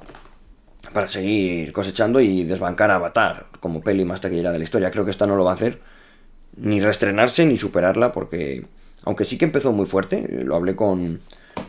para 0.93 1.07
seguir 1.07 1.71
cosechando 1.71 2.19
y 2.19 2.43
desbancar 2.43 2.91
a 2.91 2.95
Avatar 2.95 3.47
como 3.59 3.81
peli 3.81 4.05
más 4.05 4.21
taquillera 4.21 4.51
de 4.51 4.57
la 4.59 4.63
historia. 4.63 4.91
Creo 4.91 5.05
que 5.05 5.11
esta 5.11 5.27
no 5.27 5.35
lo 5.35 5.43
va 5.43 5.51
a 5.51 5.55
hacer, 5.55 5.79
ni 6.57 6.81
restrenarse 6.81 7.45
ni 7.45 7.57
superarla, 7.57 8.11
porque 8.11 8.65
aunque 9.03 9.25
sí 9.25 9.37
que 9.37 9.45
empezó 9.45 9.71
muy 9.71 9.85
fuerte, 9.85 10.27
lo 10.43 10.55
hablé 10.55 10.75
con, 10.75 11.21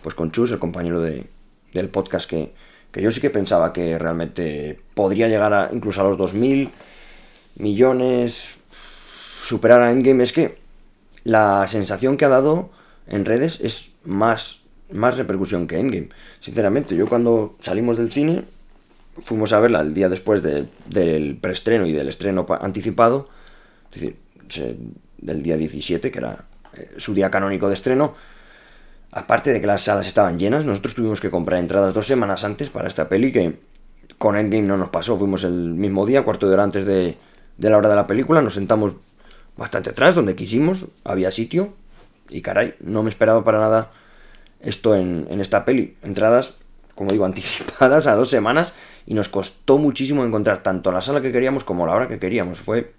pues 0.03 0.15
con 0.15 0.33
Chus, 0.33 0.51
el 0.51 0.59
compañero 0.59 1.01
de, 1.01 1.27
del 1.73 1.89
podcast, 1.89 2.29
que, 2.29 2.53
que 2.91 3.03
yo 3.03 3.11
sí 3.11 3.21
que 3.21 3.31
pensaba 3.31 3.73
que 3.73 3.99
realmente 3.99 4.79
podría 4.95 5.29
llegar 5.29 5.53
a 5.53 5.71
incluso 5.73 6.01
a 6.01 6.11
los 6.11 6.19
2.000 6.19 6.71
millones, 7.57 8.57
superar 9.45 9.81
a 9.81 9.91
Endgame. 9.91 10.23
Es 10.23 10.33
que 10.33 10.59
la 11.25 11.67
sensación 11.69 12.17
que 12.17 12.25
ha 12.25 12.29
dado 12.29 12.71
en 13.07 13.25
redes 13.25 13.61
es 13.61 13.93
más, 14.05 14.61
más 14.91 15.17
repercusión 15.17 15.67
que 15.67 15.79
Endgame. 15.79 16.11
Sinceramente, 16.41 16.97
yo 16.97 17.09
cuando 17.09 17.57
salimos 17.61 17.97
del 17.97 18.13
cine, 18.13 18.45
fuimos 19.21 19.53
a 19.53 19.61
verla 19.61 19.81
el 19.81 19.95
día 19.95 20.09
después 20.09 20.43
del 20.43 21.39
preestreno 21.41 21.87
y 21.87 21.93
del 21.93 22.09
estreno 22.09 22.47
anticipado, 22.61 23.29
es 23.93 24.01
decir, 24.01 24.17
del 25.19 25.43
día 25.43 25.57
17, 25.57 26.11
que 26.11 26.19
era 26.19 26.45
eh, 26.45 26.52
su 26.97 27.15
día 27.15 27.31
canónico 27.31 27.69
de 27.69 27.75
estreno. 27.75 28.15
Aparte 29.11 29.53
de 29.53 29.61
que 29.61 29.67
las 29.67 29.83
salas 29.83 30.07
estaban 30.07 30.39
llenas, 30.39 30.65
nosotros 30.65 30.95
tuvimos 30.95 31.21
que 31.21 31.31
comprar 31.31 31.61
entradas 31.61 31.93
dos 31.93 32.07
semanas 32.07 32.45
antes 32.45 32.71
para 32.71 32.89
esta 32.89 33.09
peli 33.09 33.31
que 33.31 33.59
con 34.19 34.37
Endgame 34.37 34.67
no 34.67 34.77
nos 34.77 34.89
pasó. 34.89 35.19
Fuimos 35.19 35.45
el 35.45 35.75
mismo 35.75 36.07
día, 36.07 36.25
cuarto 36.25 36.49
de 36.49 36.55
hora 36.55 36.63
antes 36.63 36.87
de, 36.87 37.19
de 37.59 37.71
la 37.71 37.77
hora 37.77 37.89
de 37.89 37.97
la 37.97 38.07
película, 38.07 38.41
nos 38.41 38.55
sentamos 38.55 38.95
bastante 39.57 39.91
atrás, 39.91 40.15
donde 40.15 40.35
quisimos, 40.35 40.87
había 41.05 41.31
sitio, 41.31 41.75
y 42.29 42.41
caray, 42.41 42.75
no 42.81 43.03
me 43.03 43.11
esperaba 43.11 43.45
para 43.45 43.59
nada 43.59 43.91
esto 44.61 44.95
en, 44.95 45.27
en 45.31 45.41
esta 45.41 45.65
peli. 45.65 45.97
Entradas, 46.03 46.55
como 46.95 47.13
digo, 47.13 47.25
anticipadas 47.27 48.07
a 48.07 48.15
dos 48.15 48.31
semanas, 48.31 48.75
y 49.07 49.15
nos 49.15 49.29
costó 49.29 49.79
muchísimo 49.79 50.25
encontrar 50.25 50.63
tanto 50.63 50.93
la 50.93 51.01
sala 51.01 51.21
que 51.21 51.33
queríamos 51.33 51.65
como 51.65 51.87
la 51.87 51.95
hora 51.95 52.09
que 52.09 52.19
queríamos. 52.19 52.61
Fue 52.61 52.95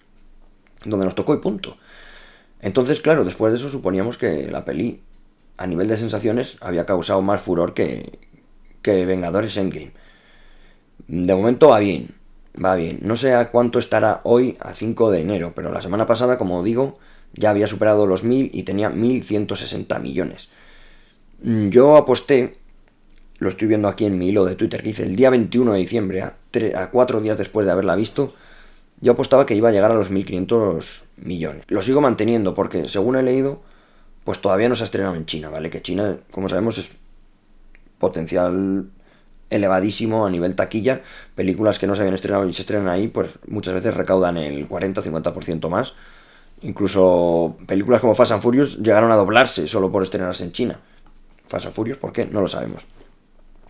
donde 0.85 1.05
nos 1.05 1.15
tocó 1.15 1.33
y 1.33 1.37
punto. 1.37 1.77
Entonces, 2.63 3.01
claro, 3.01 3.25
después 3.25 3.51
de 3.51 3.60
eso 3.60 3.70
suponíamos 3.70 4.17
que 4.17 4.50
la 4.50 4.63
peli, 4.63 5.01
a 5.58 5.67
nivel 5.67 5.89
de 5.89 5.98
sensaciones, 5.98 6.58
había 6.62 6.86
causado 6.86 7.22
más 7.22 7.41
furor 7.41 7.74
que, 7.74 8.20
que 8.82 9.05
Vengadores 9.05 9.58
Endgame. 9.58 9.91
De 11.08 11.36
momento 11.36 11.67
va 11.67 11.79
bien, 11.79 12.15
va 12.63 12.75
bien. 12.77 13.00
No 13.01 13.17
sé 13.17 13.34
a 13.36 13.51
cuánto 13.51 13.79
estará 13.79 14.22
hoy 14.24 14.55
a 14.62 14.74
5 14.74 15.12
de 15.12 15.20
enero, 15.20 15.51
pero 15.53 15.74
la 15.74 15.82
semana 15.82 16.08
pasada, 16.08 16.38
como 16.38 16.63
digo, 16.63 17.00
ya 17.34 17.50
había 17.50 17.67
superado 17.67 18.08
los 18.08 18.24
1000 18.24 18.51
y 18.53 18.63
tenía 18.63 18.89
1160 18.89 20.00
millones. 20.00 20.50
Mm, 21.43 21.67
yo 21.67 21.98
aposté, 21.98 22.55
lo 23.39 23.50
estoy 23.50 23.67
viendo 23.67 23.89
aquí 23.89 24.05
en 24.05 24.17
mi 24.17 24.29
hilo 24.29 24.46
de 24.46 24.55
Twitter, 24.55 24.82
que 24.82 24.89
hice 24.89 25.03
el 25.03 25.17
día 25.17 25.29
21 25.29 25.74
de 25.74 25.79
diciembre, 25.79 26.22
a, 26.22 26.38
a 26.77 26.89
cuatro 26.91 27.20
días 27.20 27.38
después 27.38 27.65
de 27.65 27.74
haberla 27.74 27.98
visto, 27.98 28.34
yo 29.01 29.12
apostaba 29.12 29.46
que 29.46 29.55
iba 29.55 29.67
a 29.67 29.74
llegar 29.74 29.91
a 29.91 29.96
los 29.96 30.10
1500 30.10 31.02
millones. 31.17 31.65
Lo 31.67 31.82
sigo 31.82 32.01
manteniendo 32.01 32.53
porque, 32.53 32.89
según 32.89 33.15
he 33.15 33.24
leído, 33.24 33.62
pues 34.24 34.39
todavía 34.41 34.70
no 34.70 34.75
se 34.75 34.84
ha 34.84 34.86
estrenado 34.86 35.15
en 35.15 35.25
China, 35.25 35.50
¿vale? 35.50 35.70
Que 35.70 35.82
China, 35.82 36.17
como 36.32 36.50
sabemos, 36.50 36.77
es 36.77 36.98
potencial 38.00 38.86
elevadísimo 39.50 40.25
a 40.25 40.29
nivel 40.29 40.55
taquilla. 40.55 41.01
Películas 41.36 41.79
que 41.79 41.88
no 41.88 41.96
se 41.96 42.01
habían 42.01 42.15
estrenado 42.15 42.48
y 42.48 42.53
se 42.53 42.62
estrenan 42.62 42.89
ahí, 42.89 43.08
pues 43.08 43.32
muchas 43.48 43.74
veces 43.74 43.93
recaudan 43.93 44.38
el 44.38 44.67
40-50% 44.67 45.70
más. 45.70 45.96
Incluso 46.62 47.58
películas 47.67 48.01
como 48.01 48.15
Fast 48.15 48.32
and 48.32 48.41
Furious 48.41 48.79
llegaron 48.79 49.12
a 49.12 49.15
doblarse 49.15 49.67
solo 49.67 49.91
por 49.91 50.03
estrenarse 50.03 50.43
en 50.43 50.53
China. 50.53 50.79
Fast 51.48 51.65
and 51.65 51.75
Furious, 51.75 51.98
¿por 51.98 52.13
qué? 52.13 52.25
No 52.25 52.41
lo 52.41 52.48
sabemos. 52.48 52.88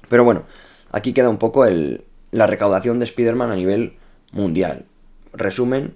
Pero 0.09 0.23
bueno, 0.23 0.43
aquí 0.91 1.13
queda 1.13 1.29
un 1.29 1.37
poco 1.37 1.65
el, 1.65 2.03
la 2.31 2.45
recaudación 2.45 2.99
de 2.99 3.05
Spider-Man 3.05 3.51
a 3.51 3.55
nivel 3.55 3.97
mundial 4.31 4.85
resumen, 5.33 5.95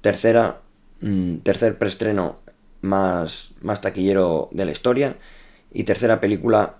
tercera, 0.00 0.60
mm, 1.02 1.36
tercer 1.38 1.76
preestreno 1.76 2.38
más, 2.80 3.50
más 3.60 3.80
taquillero 3.80 4.48
de 4.52 4.64
la 4.64 4.72
historia 4.72 5.16
y 5.70 5.84
tercera 5.84 6.20
película 6.20 6.76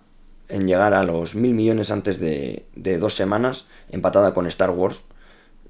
en 0.49 0.67
llegar 0.67 0.95
a 0.95 1.05
los 1.05 1.35
mil 1.35 1.55
millones 1.55 1.91
antes 1.91 2.19
de, 2.19 2.67
de, 2.75 2.99
dos 2.99 3.15
semanas, 3.15 3.69
empatada 3.91 4.35
con 4.35 4.47
Star 4.47 4.71
Wars 4.71 5.03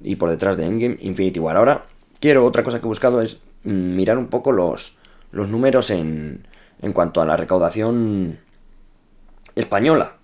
y 0.00 0.16
por 0.16 0.30
detrás 0.30 0.56
de 0.56 0.66
Endgame, 0.66 0.98
Infinity 1.00 1.40
War. 1.40 1.56
Ahora, 1.56 1.86
quiero, 2.20 2.44
otra 2.44 2.64
cosa 2.64 2.80
que 2.80 2.86
he 2.86 2.88
buscado 2.88 3.20
es 3.20 3.38
mm, 3.64 3.96
mirar 3.96 4.18
un 4.18 4.28
poco 4.28 4.52
los, 4.52 4.98
los 5.30 5.48
números 5.48 5.90
en, 5.90 6.46
en 6.80 6.92
cuanto 6.92 7.20
a 7.20 7.26
la 7.26 7.36
recaudación 7.36 8.38
española, 9.54 10.16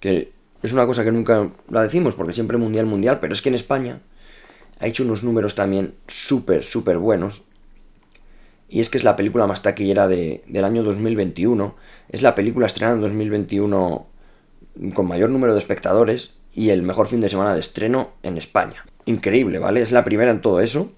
que 0.00 0.32
es 0.62 0.72
una 0.72 0.86
cosa 0.86 1.04
que 1.04 1.12
nunca 1.12 1.50
la 1.70 1.82
decimos 1.82 2.14
porque 2.14 2.34
siempre 2.34 2.58
mundial, 2.58 2.86
mundial, 2.86 3.18
pero 3.20 3.32
es 3.32 3.42
que 3.42 3.48
en 3.48 3.54
España 3.54 4.00
ha 4.78 4.86
hecho 4.86 5.04
unos 5.04 5.24
números 5.24 5.54
también 5.54 5.94
súper, 6.06 6.62
súper 6.62 6.98
buenos. 6.98 7.45
Y 8.68 8.80
es 8.80 8.90
que 8.90 8.98
es 8.98 9.04
la 9.04 9.16
película 9.16 9.46
más 9.46 9.62
taquillera 9.62 10.08
de, 10.08 10.42
del 10.46 10.64
año 10.64 10.82
2021. 10.82 11.74
Es 12.08 12.22
la 12.22 12.34
película 12.34 12.66
estrenada 12.66 12.96
en 12.96 13.02
2021 13.02 14.06
con 14.94 15.06
mayor 15.06 15.30
número 15.30 15.54
de 15.54 15.60
espectadores 15.60 16.34
y 16.52 16.70
el 16.70 16.82
mejor 16.82 17.06
fin 17.06 17.20
de 17.20 17.30
semana 17.30 17.54
de 17.54 17.60
estreno 17.60 18.10
en 18.22 18.38
España. 18.38 18.84
Increíble, 19.04 19.58
¿vale? 19.58 19.82
Es 19.82 19.92
la 19.92 20.04
primera 20.04 20.30
en 20.30 20.40
todo 20.40 20.60
eso. 20.60 20.92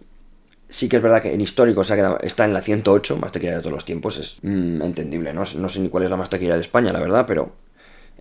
Sí 0.68 0.88
que 0.88 0.96
es 0.96 1.02
verdad 1.02 1.22
que 1.22 1.32
en 1.32 1.40
histórico 1.40 1.84
se 1.84 1.94
está 2.22 2.44
en 2.44 2.52
la 2.52 2.62
108, 2.62 3.16
más 3.16 3.32
taquillera 3.32 3.56
de 3.56 3.62
todos 3.62 3.75
los 3.75 3.84
tiempos. 3.84 4.18
Es 4.18 4.38
mm, 4.42 4.82
entendible, 4.82 5.32
¿no? 5.32 5.44
No 5.56 5.68
sé 5.68 5.80
ni 5.80 5.88
cuál 5.88 6.04
es 6.04 6.10
la 6.10 6.16
más 6.16 6.30
taquillera 6.30 6.56
de 6.56 6.62
España, 6.62 6.92
la 6.92 7.00
verdad, 7.00 7.25
pero 7.26 7.52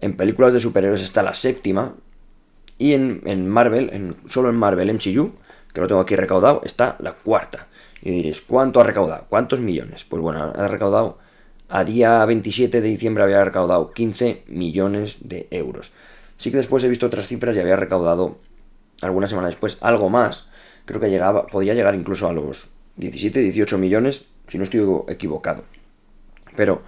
en 0.02 0.16
películas 0.16 0.54
de 0.54 0.60
superhéroes 0.60 1.02
está 1.02 1.24
la 1.24 1.36
séptima. 1.36 1.96
Y 2.78 2.94
en, 2.94 3.22
en 3.26 3.48
Marvel, 3.48 3.90
en, 3.92 4.16
solo 4.28 4.50
en 4.50 4.56
Marvel 4.56 4.94
MCU, 4.94 5.34
que 5.74 5.82
lo 5.82 5.88
tengo 5.88 6.02
aquí 6.02 6.16
recaudado, 6.16 6.62
está 6.64 6.96
la 7.00 7.14
cuarta. 7.14 7.68
Y 8.02 8.12
diréis, 8.12 8.42
¿cuánto 8.42 8.80
ha 8.80 8.84
recaudado? 8.84 9.26
¿Cuántos 9.30 9.60
millones? 9.60 10.06
Pues 10.06 10.22
bueno, 10.22 10.54
ha 10.56 10.68
recaudado, 10.68 11.18
a 11.70 11.84
día 11.84 12.24
27 12.26 12.82
de 12.82 12.88
diciembre 12.88 13.24
había 13.24 13.44
recaudado 13.44 13.92
15 13.92 14.44
millones 14.48 15.18
de 15.22 15.48
euros. 15.52 15.92
Sí 16.38 16.52
que 16.52 16.58
después 16.58 16.84
he 16.84 16.90
visto 16.90 17.08
otras 17.08 17.28
cifras 17.28 17.56
y 17.56 17.60
había 17.60 17.76
recaudado, 17.76 18.38
alguna 19.02 19.28
semana 19.28 19.48
después, 19.48 19.78
algo 19.82 20.10
más. 20.10 20.48
Creo 20.86 21.02
que 21.02 21.10
llegaba, 21.10 21.48
podía 21.48 21.74
llegar 21.74 21.96
incluso 21.96 22.28
a 22.28 22.34
los 22.34 22.70
17, 22.98 23.40
18 23.40 23.78
millones, 23.78 24.28
si 24.48 24.58
no 24.58 24.64
estoy 24.64 24.82
equivocado. 25.08 25.64
Pero 26.56 26.84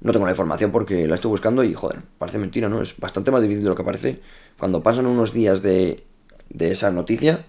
no 0.00 0.12
tengo 0.12 0.26
la 0.26 0.32
información 0.32 0.70
porque 0.70 1.06
la 1.08 1.16
estoy 1.16 1.30
buscando 1.30 1.64
y, 1.64 1.74
joder, 1.74 2.00
parece 2.18 2.38
mentira, 2.38 2.68
¿no? 2.68 2.82
Es 2.82 2.98
bastante 2.98 3.30
más 3.30 3.42
difícil 3.42 3.64
de 3.64 3.70
lo 3.70 3.76
que 3.76 3.84
parece. 3.84 4.20
Cuando 4.58 4.82
pasan 4.82 5.06
unos 5.06 5.32
días 5.32 5.62
de, 5.62 6.04
de 6.48 6.70
esa 6.70 6.90
noticia, 6.90 7.44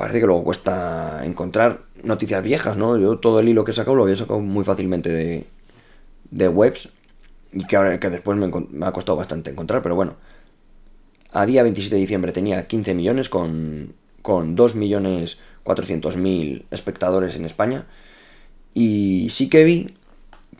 parece 0.00 0.18
que 0.18 0.26
luego 0.26 0.44
cuesta 0.44 1.20
encontrar 1.26 1.82
noticias 2.02 2.42
viejas, 2.42 2.74
¿no? 2.74 2.96
Yo 2.96 3.18
todo 3.18 3.38
el 3.38 3.50
hilo 3.50 3.64
que 3.64 3.72
he 3.72 3.74
sacado 3.74 3.96
lo 3.96 4.04
había 4.04 4.16
sacado 4.16 4.40
muy 4.40 4.64
fácilmente 4.64 5.10
de, 5.10 5.44
de 6.30 6.48
webs 6.48 6.94
y 7.52 7.66
que, 7.66 7.76
ahora, 7.76 8.00
que 8.00 8.08
después 8.08 8.38
me, 8.38 8.86
ha 8.86 8.92
costado 8.92 9.16
bastante 9.16 9.50
encontrar, 9.50 9.82
pero 9.82 9.96
bueno. 9.96 10.14
A 11.32 11.44
día 11.44 11.62
27 11.62 11.96
de 11.96 12.00
diciembre 12.00 12.32
tenía 12.32 12.66
15 12.66 12.94
millones 12.94 13.28
con, 13.28 13.92
con 14.22 14.56
2 14.56 14.74
millones 14.74 15.38
400 15.64 16.16
mil 16.16 16.64
espectadores 16.70 17.36
en 17.36 17.44
España 17.44 17.84
y 18.72 19.28
sí 19.30 19.50
que 19.50 19.64
vi 19.64 19.96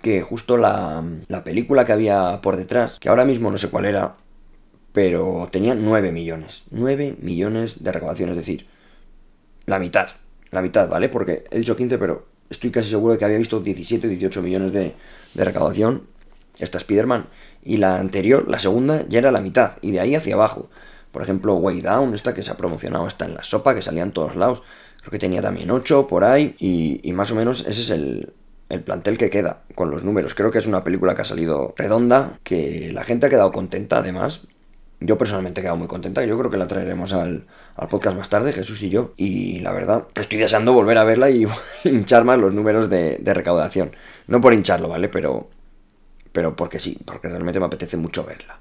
que 0.02 0.20
justo 0.20 0.58
la, 0.58 1.02
la 1.28 1.44
película 1.44 1.86
que 1.86 1.92
había 1.92 2.40
por 2.42 2.58
detrás, 2.58 2.98
que 3.00 3.08
ahora 3.08 3.24
mismo 3.24 3.50
no 3.50 3.56
sé 3.56 3.70
cuál 3.70 3.86
era, 3.86 4.16
pero 4.92 5.48
tenía 5.50 5.74
9 5.74 6.12
millones. 6.12 6.64
9 6.70 7.16
millones 7.22 7.82
de 7.82 7.90
recaudación, 7.90 8.28
es 8.28 8.36
decir, 8.36 8.66
la 9.66 9.78
mitad, 9.78 10.08
la 10.50 10.62
mitad, 10.62 10.88
¿vale? 10.88 11.08
Porque 11.08 11.44
he 11.50 11.58
dicho 11.58 11.76
15, 11.76 11.98
pero 11.98 12.26
estoy 12.48 12.70
casi 12.70 12.90
seguro 12.90 13.12
de 13.12 13.18
que 13.18 13.24
había 13.24 13.38
visto 13.38 13.60
17 13.60 14.06
o 14.06 14.10
18 14.10 14.42
millones 14.42 14.72
de, 14.72 14.94
de 15.34 15.44
recaudación 15.44 16.02
esta 16.58 16.78
Spider-Man. 16.78 17.26
Y 17.62 17.76
la 17.76 17.98
anterior, 17.98 18.48
la 18.48 18.58
segunda, 18.58 19.04
ya 19.08 19.18
era 19.18 19.30
la 19.30 19.40
mitad, 19.40 19.76
y 19.82 19.90
de 19.90 20.00
ahí 20.00 20.14
hacia 20.14 20.34
abajo. 20.34 20.70
Por 21.12 21.22
ejemplo, 21.22 21.56
Way 21.56 21.80
Down, 21.80 22.14
esta 22.14 22.34
que 22.34 22.42
se 22.42 22.50
ha 22.50 22.56
promocionado 22.56 23.06
está 23.06 23.24
en 23.24 23.34
la 23.34 23.44
sopa, 23.44 23.74
que 23.74 23.82
salía 23.82 24.02
en 24.02 24.12
todos 24.12 24.36
lados. 24.36 24.62
Creo 25.00 25.10
que 25.10 25.18
tenía 25.18 25.42
también 25.42 25.70
8 25.70 26.06
por 26.08 26.24
ahí, 26.24 26.54
y, 26.58 27.00
y 27.02 27.12
más 27.12 27.30
o 27.30 27.34
menos 27.34 27.60
ese 27.66 27.80
es 27.82 27.90
el, 27.90 28.32
el 28.70 28.82
plantel 28.82 29.18
que 29.18 29.30
queda 29.30 29.62
con 29.74 29.90
los 29.90 30.04
números. 30.04 30.34
Creo 30.34 30.50
que 30.50 30.58
es 30.58 30.66
una 30.66 30.84
película 30.84 31.14
que 31.14 31.22
ha 31.22 31.26
salido 31.26 31.74
redonda, 31.76 32.38
que 32.44 32.90
la 32.92 33.04
gente 33.04 33.26
ha 33.26 33.30
quedado 33.30 33.52
contenta 33.52 33.98
además, 33.98 34.46
yo 35.00 35.16
personalmente 35.16 35.60
he 35.60 35.62
quedado 35.62 35.78
muy 35.78 35.88
contenta. 35.88 36.24
Yo 36.24 36.38
creo 36.38 36.50
que 36.50 36.58
la 36.58 36.68
traeremos 36.68 37.14
al, 37.14 37.46
podcast 37.88 38.16
más 38.16 38.28
tarde, 38.28 38.52
Jesús 38.52 38.82
y 38.82 38.90
yo. 38.90 39.14
Y 39.16 39.60
la 39.60 39.72
verdad, 39.72 40.04
estoy 40.14 40.38
deseando 40.38 40.74
volver 40.74 40.98
a 40.98 41.04
verla 41.04 41.30
y 41.30 41.46
hinchar 41.84 42.24
más 42.24 42.38
los 42.38 42.52
números 42.52 42.90
de, 42.90 43.18
recaudación. 43.24 43.92
No 44.26 44.40
por 44.40 44.52
hincharlo, 44.52 44.88
¿vale? 44.88 45.08
Pero, 45.08 45.48
pero 46.32 46.54
porque 46.54 46.78
sí, 46.78 46.98
porque 47.04 47.28
realmente 47.28 47.58
me 47.58 47.66
apetece 47.66 47.96
mucho 47.96 48.24
verla. 48.24 48.60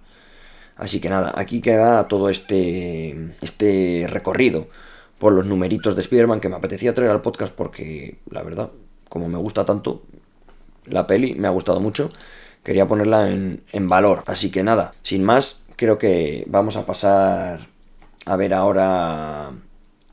Así 0.78 1.02
que 1.02 1.10
nada, 1.10 1.34
aquí 1.36 1.60
queda 1.60 2.08
todo 2.08 2.30
este, 2.30 3.34
este 3.42 4.08
recorrido 4.10 4.70
por 5.18 5.34
los 5.34 5.46
numeritos 5.46 5.94
de 5.94 6.02
Spider-Man 6.02 6.40
que 6.40 6.48
me 6.48 6.56
apetecía 6.56 6.94
traer 6.94 7.12
al 7.12 7.22
podcast 7.22 7.54
porque, 7.54 8.20
la 8.32 8.44
verdad, 8.44 8.70
como 9.10 9.28
me 9.28 9.38
gusta 9.38 9.66
tanto 9.66 10.04
la 10.86 11.06
peli, 11.06 11.36
me 11.36 11.50
ha 11.50 11.52
gustado 11.52 11.82
mucho, 11.82 12.12
quería 12.64 12.88
ponerla 12.88 13.30
en, 13.30 13.62
en 13.74 13.90
valor. 13.90 14.24
Así 14.26 14.52
que 14.52 14.64
nada, 14.64 14.94
sin 15.04 15.26
más, 15.26 15.60
creo 15.80 15.98
que 15.98 16.44
vamos 16.48 16.76
a 16.76 16.86
pasar 16.86 17.62
a 18.26 18.36
ver 18.36 18.54
ahora 18.54 19.50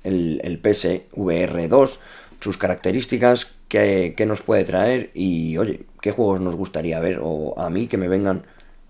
el, 0.05 0.41
el 0.45 0.61
PSVR 0.61 1.69
2, 1.69 2.01
sus 2.39 2.57
características, 2.57 3.51
qué, 3.67 4.15
qué, 4.17 4.27
nos 4.27 4.43
puede 4.43 4.63
traer 4.63 5.11
y, 5.13 5.59
oye, 5.59 5.81
qué 6.01 6.13
juegos 6.13 6.41
nos 6.41 6.55
gustaría 6.55 7.01
ver 7.01 7.19
o 7.21 7.59
a 7.59 7.69
mí 7.69 7.89
que 7.89 7.97
me 7.97 8.07
vengan 8.07 8.45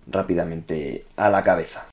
rápidamente 0.06 1.06
a 1.16 1.30
la 1.30 1.42
cabeza. 1.42 1.86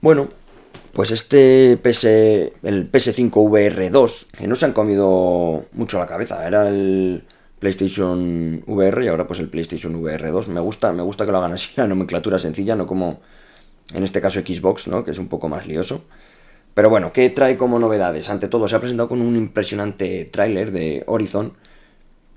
Bueno, 0.00 0.28
pues 0.92 1.10
este 1.10 1.76
PS, 1.76 2.04
el 2.04 2.88
PS5 2.88 3.30
VR2, 3.32 4.26
que 4.30 4.46
no 4.46 4.54
se 4.54 4.66
han 4.66 4.72
comido 4.72 5.64
mucho 5.72 5.98
la 5.98 6.06
cabeza, 6.06 6.46
era 6.46 6.68
el 6.68 7.24
PlayStation 7.62 8.64
VR 8.66 9.04
y 9.04 9.06
ahora 9.06 9.28
pues 9.28 9.38
el 9.38 9.48
PlayStation 9.48 9.94
VR2. 10.02 10.48
Me 10.48 10.58
gusta, 10.58 10.90
me 10.90 11.02
gusta 11.04 11.24
que 11.24 11.30
lo 11.30 11.38
hagan 11.38 11.52
así, 11.52 11.70
la 11.76 11.86
nomenclatura 11.86 12.36
sencilla, 12.36 12.74
no 12.74 12.88
como 12.88 13.20
en 13.94 14.02
este 14.02 14.20
caso 14.20 14.40
Xbox, 14.40 14.88
¿no? 14.88 15.04
Que 15.04 15.12
es 15.12 15.18
un 15.20 15.28
poco 15.28 15.48
más 15.48 15.64
lioso. 15.68 16.04
Pero 16.74 16.90
bueno, 16.90 17.12
¿qué 17.12 17.30
trae 17.30 17.56
como 17.56 17.78
novedades? 17.78 18.30
Ante 18.30 18.48
todo, 18.48 18.66
se 18.66 18.74
ha 18.74 18.80
presentado 18.80 19.08
con 19.08 19.20
un 19.20 19.36
impresionante 19.36 20.24
tráiler 20.24 20.72
de 20.72 21.04
Horizon, 21.06 21.52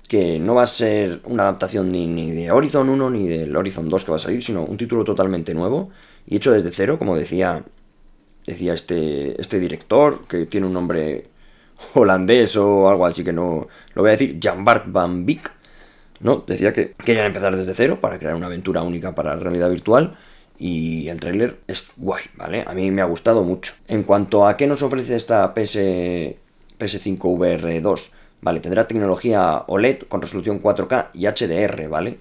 que 0.06 0.38
no 0.38 0.54
va 0.54 0.62
a 0.62 0.68
ser 0.68 1.22
una 1.24 1.42
adaptación 1.42 1.88
ni, 1.88 2.06
ni, 2.06 2.30
de 2.30 2.52
Horizon 2.52 2.88
1 2.88 3.10
ni 3.10 3.26
del 3.26 3.56
Horizon 3.56 3.88
2 3.88 4.04
que 4.04 4.10
va 4.12 4.18
a 4.18 4.20
salir, 4.20 4.44
sino 4.44 4.62
un 4.62 4.76
título 4.76 5.02
totalmente 5.02 5.54
nuevo 5.54 5.90
y 6.28 6.36
hecho 6.36 6.52
desde 6.52 6.70
cero, 6.70 7.00
como 7.00 7.16
decía, 7.16 7.64
decía 8.46 8.74
este, 8.74 9.40
este 9.40 9.58
director, 9.58 10.28
que 10.28 10.46
tiene 10.46 10.68
un 10.68 10.74
nombre 10.74 11.30
holandés 11.94 12.56
o 12.56 12.88
algo 12.88 13.06
así 13.06 13.24
que 13.24 13.32
no 13.32 13.68
lo 13.94 14.02
voy 14.02 14.10
a 14.10 14.12
decir, 14.12 14.38
Jan 14.42 14.64
Bart 14.64 14.84
van 14.86 15.26
Beek, 15.26 15.50
¿no? 16.20 16.44
Decía 16.46 16.72
que 16.72 16.92
querían 17.04 17.26
empezar 17.26 17.56
desde 17.56 17.74
cero 17.74 17.98
para 18.00 18.18
crear 18.18 18.34
una 18.34 18.46
aventura 18.46 18.82
única 18.82 19.14
para 19.14 19.34
la 19.34 19.42
realidad 19.42 19.70
virtual 19.70 20.16
y 20.58 21.08
el 21.08 21.20
tráiler 21.20 21.58
es 21.66 21.90
guay, 21.96 22.24
¿vale? 22.36 22.64
A 22.66 22.72
mí 22.72 22.90
me 22.90 23.02
ha 23.02 23.06
gustado 23.06 23.42
mucho. 23.42 23.74
En 23.88 24.02
cuanto 24.02 24.46
a 24.46 24.56
qué 24.56 24.66
nos 24.66 24.82
ofrece 24.82 25.16
esta 25.16 25.52
PS, 25.52 25.76
PS5 26.78 27.18
VR2, 27.18 28.10
¿vale? 28.40 28.60
Tendrá 28.60 28.86
tecnología 28.86 29.64
OLED 29.66 30.04
con 30.08 30.22
resolución 30.22 30.62
4K 30.62 31.08
y 31.14 31.26
HDR, 31.26 31.88
¿vale? 31.88 32.18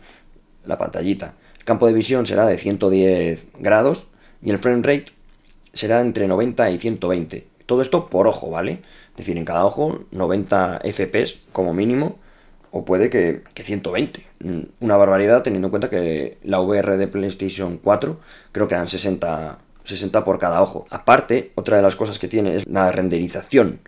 La 0.66 0.78
pantallita. 0.78 1.34
El 1.58 1.64
campo 1.64 1.88
de 1.88 1.94
visión 1.94 2.26
será 2.26 2.46
de 2.46 2.58
110 2.58 3.48
grados 3.60 4.08
y 4.42 4.50
el 4.52 4.60
frame 4.60 4.84
rate 4.84 5.12
será 5.74 6.02
entre 6.02 6.28
90 6.28 6.70
y 6.72 6.80
120. 6.80 7.48
Todo 7.66 7.82
esto 7.82 8.08
por 8.08 8.28
ojo, 8.28 8.50
¿vale? 8.50 8.82
Es 9.16 9.20
decir, 9.20 9.38
en 9.38 9.46
cada 9.46 9.66
ojo 9.66 10.06
90 10.12 10.82
FPS 10.84 11.46
como 11.54 11.74
mínimo 11.74 12.18
o 12.72 12.84
puede 12.84 13.10
que, 13.10 13.42
120. 13.56 14.26
Mm, 14.40 14.60
una 14.82 14.98
barbaridad 14.98 15.44
teniendo 15.44 15.68
en 15.68 15.70
cuenta 15.70 15.90
que 15.90 16.38
la 16.44 16.60
VR 16.60 16.98
de 16.98 17.08
PlayStation 17.08 17.78
4 17.78 18.20
creo 18.52 18.68
que 18.68 18.76
eran 18.76 18.90
60, 18.90 19.58
60 19.86 20.26
por 20.26 20.40
cada 20.40 20.62
ojo. 20.62 20.86
Aparte, 20.90 21.54
otra 21.56 21.78
de 21.78 21.84
las 21.84 21.96
cosas 21.96 22.20
que 22.20 22.28
tiene 22.28 22.58
es 22.58 22.68
la 22.68 22.92
renderización 22.92 23.80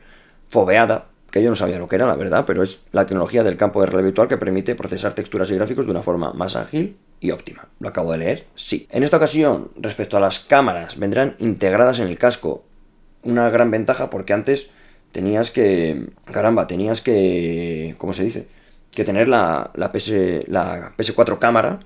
foveada, 0.48 1.08
que 1.32 1.44
yo 1.44 1.50
no 1.50 1.58
sabía 1.58 1.80
lo 1.80 1.90
que 1.90 1.98
era, 1.98 2.08
la 2.08 2.16
verdad, 2.16 2.46
pero 2.48 2.64
es 2.64 2.80
la 2.94 3.06
tecnología 3.06 3.44
del 3.44 3.58
campo 3.58 3.82
de 3.82 3.88
realidad 3.88 4.06
virtual 4.06 4.30
que 4.30 4.38
permite 4.38 4.76
procesar 4.76 5.14
texturas 5.14 5.52
y 5.52 5.56
gráficos 5.56 5.84
de 5.84 5.92
una 5.92 6.02
forma 6.02 6.32
más 6.32 6.56
ágil 6.56 6.96
y 7.20 7.32
óptima. 7.32 7.68
¿Lo 7.82 7.90
acabo 7.90 8.14
de 8.14 8.20
leer? 8.20 8.46
Sí. 8.56 8.88
En 8.90 9.04
esta 9.04 9.18
ocasión, 9.18 9.70
respecto 9.76 10.16
a 10.16 10.22
las 10.22 10.40
cámaras, 10.40 10.98
vendrán 10.98 11.36
integradas 11.40 12.00
en 12.00 12.08
el 12.08 12.18
casco. 12.18 12.64
Una 13.24 13.50
gran 13.50 13.70
ventaja 13.70 14.10
porque 14.10 14.32
antes 14.32 14.72
tenías 15.12 15.52
que... 15.52 16.08
Caramba, 16.32 16.68
tenías 16.68 17.02
que... 17.02 17.96
¿Cómo 17.98 18.14
se 18.14 18.24
dice? 18.24 18.48
que 18.98 19.06
tener 19.06 19.28
la, 19.28 19.70
la, 19.76 19.92
PS, 19.92 20.48
la 20.48 20.92
PS4 20.98 21.38
cámara, 21.38 21.82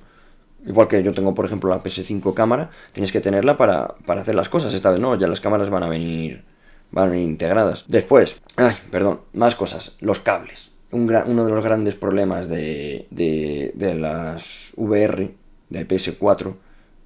igual 0.65 0.87
que 0.87 1.03
yo 1.03 1.11
tengo, 1.11 1.35
por 1.35 1.43
ejemplo, 1.43 1.69
la 1.69 1.83
PS5 1.83 2.33
cámara, 2.33 2.69
tienes 2.93 3.11
que 3.11 3.19
tenerla 3.19 3.57
para, 3.57 3.95
para 4.05 4.21
hacer 4.21 4.33
las 4.33 4.47
cosas. 4.47 4.73
Esta 4.73 4.91
vez 4.91 5.01
no, 5.01 5.15
ya 5.15 5.27
las 5.27 5.41
cámaras 5.41 5.69
van 5.69 5.83
a 5.83 5.89
venir, 5.89 6.45
van 6.89 7.09
a 7.09 7.11
venir 7.11 7.27
integradas. 7.27 7.83
Después, 7.89 8.41
ay, 8.55 8.77
perdón, 8.91 9.19
más 9.33 9.55
cosas, 9.55 9.97
los 9.99 10.21
cables. 10.21 10.71
Un 10.91 11.13
uno 11.25 11.45
de 11.45 11.51
los 11.51 11.65
grandes 11.65 11.95
problemas 11.95 12.47
de, 12.47 13.07
de, 13.11 13.73
de 13.75 13.95
las 13.95 14.71
VR, 14.77 15.35
de 15.69 15.85
PS4, 15.85 16.53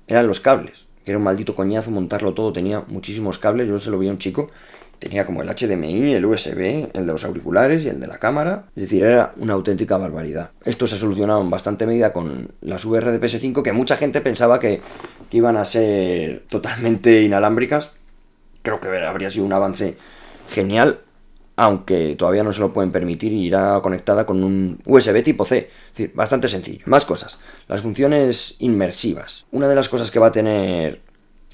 eran 0.06 0.28
los 0.28 0.40
cables. 0.40 0.86
Era 1.04 1.18
un 1.18 1.24
maldito 1.24 1.56
coñazo 1.56 1.90
montarlo 1.90 2.36
todo, 2.36 2.54
tenía 2.54 2.82
muchísimos 2.82 3.40
cables, 3.40 3.68
yo 3.68 3.80
se 3.80 3.90
lo 3.90 3.98
vi 3.98 4.08
a 4.08 4.12
un 4.12 4.20
chico 4.20 4.51
Tenía 5.00 5.25
como 5.25 5.42
el 5.42 5.50
HDMI, 5.50 6.14
el 6.14 6.25
USB, 6.25 6.90
el 6.94 7.05
de 7.05 7.12
los 7.12 7.25
auriculares 7.25 7.84
y 7.84 7.90
el 7.90 8.00
de 8.00 8.08
la 8.08 8.18
cámara. 8.18 8.66
Es 8.75 8.84
decir, 8.84 9.03
era 9.03 9.34
una 9.38 9.53
auténtica 9.53 9.98
barbaridad. 9.98 10.51
Esto 10.64 10.88
se 10.88 10.96
ha 10.96 10.98
solucionado 10.98 11.42
en 11.42 11.50
bastante 11.50 11.86
medida 11.86 12.14
con 12.14 12.51
las 12.62 12.86
VR 12.86 13.12
de 13.12 13.22
PS5, 13.22 13.62
que 13.62 13.74
mucha 13.74 13.98
gente 13.98 14.22
pensaba 14.22 14.60
que, 14.60 14.81
iban 15.31 15.58
a 15.58 15.66
ser 15.66 16.44
totalmente 16.48 17.22
inalámbricas. 17.22 17.98
Creo 18.62 18.79
que 18.79 18.88
habría 18.88 19.29
sido 19.29 19.46
un 19.46 19.51
avance 19.51 19.98
genial, 20.50 21.01
aunque 21.58 22.16
todavía 22.16 22.42
no 22.44 22.53
se 22.53 22.62
lo 22.62 22.72
pueden 22.72 22.94
permitir 22.94 23.34
y 23.34 23.46
irá 23.46 23.81
conectada 23.81 24.25
con 24.25 24.42
un 24.46 24.79
USB 24.86 25.24
tipo 25.24 25.44
C. 25.44 25.58
Es 25.58 25.98
decir, 25.98 26.14
bastante 26.16 26.48
sencillo. 26.48 26.86
Más 26.86 27.03
cosas. 27.03 27.38
Las 27.68 27.81
funciones 27.81 28.55
inmersivas. 28.60 29.46
Una 29.51 29.68
de 29.68 29.75
las 29.75 29.90
cosas 29.90 30.10
que 30.10 30.20
va 30.20 30.27
a 30.27 30.31
tener 30.31 31.01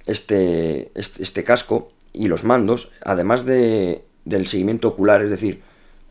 este, 0.06 0.92
este, 0.94 1.24
este 1.24 1.44
casco 1.44 1.92
y 2.14 2.28
los 2.28 2.44
mandos, 2.44 2.92
además 3.04 3.46
de, 3.46 4.04
del 4.26 4.48
seguimiento 4.48 4.90
ocular, 4.90 5.22
es 5.22 5.32
decir, 5.32 5.62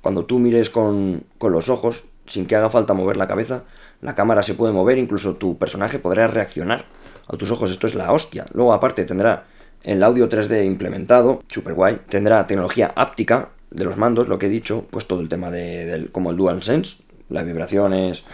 cuando 0.00 0.24
tú 0.24 0.38
mires 0.38 0.70
con, 0.70 1.24
con 1.38 1.52
los 1.52 1.68
ojos, 1.68 2.04
sin 2.26 2.46
que 2.46 2.56
haga 2.56 2.70
falta 2.70 2.94
mover 2.94 3.16
la 3.16 3.28
cabeza, 3.28 3.64
la 4.00 4.14
cámara 4.14 4.42
se 4.42 4.54
puede 4.54 4.72
mover, 4.72 4.98
incluso 4.98 5.36
tu 5.36 5.58
personaje 5.58 5.98
podrá 5.98 6.26
reaccionar 6.26 6.86
a 7.28 7.36
tus 7.36 7.50
ojos, 7.50 7.70
esto 7.70 7.86
es 7.86 7.94
la 7.94 8.12
hostia. 8.12 8.46
Luego 8.52 8.72
aparte 8.72 9.04
tendrá 9.04 9.44
el 9.82 10.02
audio 10.02 10.28
3D 10.28 10.64
implementado, 10.64 11.42
super 11.48 11.74
guay, 11.74 12.00
tendrá 12.08 12.46
tecnología 12.46 12.92
áptica 12.96 13.50
de 13.70 13.84
los 13.84 13.96
mandos, 13.96 14.28
lo 14.28 14.38
que 14.38 14.46
he 14.46 14.50
dicho, 14.50 14.86
pues 14.90 15.06
todo 15.06 15.20
el 15.20 15.28
tema 15.28 15.50
de, 15.50 15.86
del, 15.86 16.10
como 16.10 16.30
el 16.30 16.36
DualSense, 16.36 17.02
las 17.28 17.44
vibraciones 17.44 18.24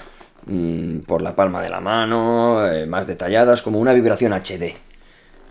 mmm, 0.47 0.99
por 1.01 1.23
la 1.23 1.37
palma 1.37 1.63
de 1.63 1.71
la 1.71 1.81
mano, 1.81 2.67
eh, 2.67 2.87
más 2.87 3.07
detalladas, 3.07 3.63
como 3.63 3.79
una 3.79 3.93
vibración 3.93 4.33
HD, 4.33 4.75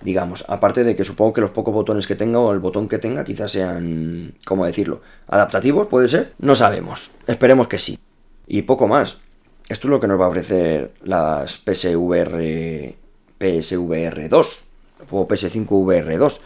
digamos. 0.01 0.45
Aparte 0.47 0.84
de 0.84 0.95
que 0.95 1.03
supongo 1.03 1.34
que 1.34 1.41
los 1.41 1.51
pocos 1.51 1.73
botones 1.73 2.08
que 2.08 2.15
tenga 2.15 2.39
o 2.39 2.51
el 2.51 2.60
botón 2.60 2.88
que 2.88 2.99
tenga 2.99 3.25
quizás 3.25 3.51
sean, 3.51 4.36
¿cómo 4.45 4.65
decirlo? 4.65 5.01
¿Adaptativos? 5.27 5.88
¿Puede 5.88 6.10
ser? 6.10 6.34
No 6.39 6.55
sabemos. 6.55 7.12
Esperemos 7.27 7.67
que 7.67 7.79
sí. 7.79 7.99
Y 8.47 8.63
poco 8.63 8.88
más. 8.88 9.21
Esto 9.67 9.88
es 9.88 9.91
lo 9.91 9.99
que 9.99 10.08
nos 10.08 10.19
va 10.19 10.25
a 10.25 10.29
ofrecer 10.29 10.93
las 11.03 11.58
PSVR, 11.58 12.95
PSVR 13.39 14.29
2 14.29 14.67
o 15.10 15.27
PS5 15.27 15.67
VR 15.69 16.17
2. 16.17 16.41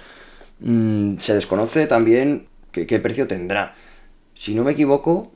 Mm, 0.62 1.18
se 1.18 1.36
desconoce 1.36 1.88
también 1.88 2.48
qué, 2.72 2.88
qué, 2.88 3.00
precio 3.00 3.28
tendrá. 3.28 3.76
Si 4.36 4.56
no 4.56 4.64
me 4.64 4.72
equivoco, 4.72 5.34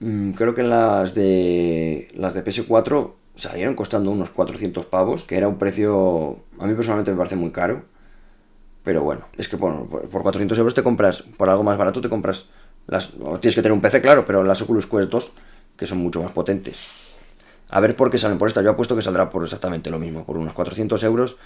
mm, 0.00 0.32
creo 0.32 0.54
que 0.54 0.62
las 0.62 1.14
de 1.14 2.08
las 2.14 2.34
de 2.34 2.44
PS4 2.44 3.12
salieron 3.36 3.74
costando 3.74 4.10
unos 4.10 4.30
400 4.30 4.86
pavos, 4.86 5.24
que 5.24 5.36
era 5.36 5.48
un 5.48 5.58
precio, 5.58 6.38
a 6.58 6.66
mí 6.66 6.74
personalmente 6.74 7.10
me 7.10 7.16
parece 7.16 7.36
muy 7.36 7.50
caro. 7.50 7.82
Pero 8.82 9.02
bueno, 9.02 9.26
es 9.38 9.48
que 9.48 9.56
por, 9.56 9.88
por 9.88 10.22
400 10.22 10.58
euros 10.58 10.74
te 10.74 10.82
compras, 10.82 11.22
por 11.22 11.48
algo 11.48 11.62
más 11.62 11.78
barato 11.78 12.00
te 12.02 12.10
compras 12.10 12.50
las... 12.86 13.12
tienes 13.40 13.54
que 13.54 13.62
tener 13.62 13.72
un 13.72 13.80
PC, 13.80 14.02
claro, 14.02 14.24
pero 14.26 14.44
las 14.44 14.60
Oculus 14.60 14.86
Quest 14.86 15.10
2, 15.10 15.32
que 15.76 15.86
son 15.86 15.98
mucho 15.98 16.22
más 16.22 16.32
potentes. 16.32 17.16
A 17.70 17.80
ver 17.80 17.96
por 17.96 18.10
qué 18.10 18.18
salen 18.18 18.38
por 18.38 18.48
esta. 18.48 18.62
Yo 18.62 18.70
apuesto 18.70 18.94
que 18.94 19.02
saldrá 19.02 19.30
por 19.30 19.42
exactamente 19.42 19.90
lo 19.90 19.98
mismo, 19.98 20.24
por 20.24 20.36
unos 20.36 20.52
400 20.52 21.02
euros. 21.02 21.38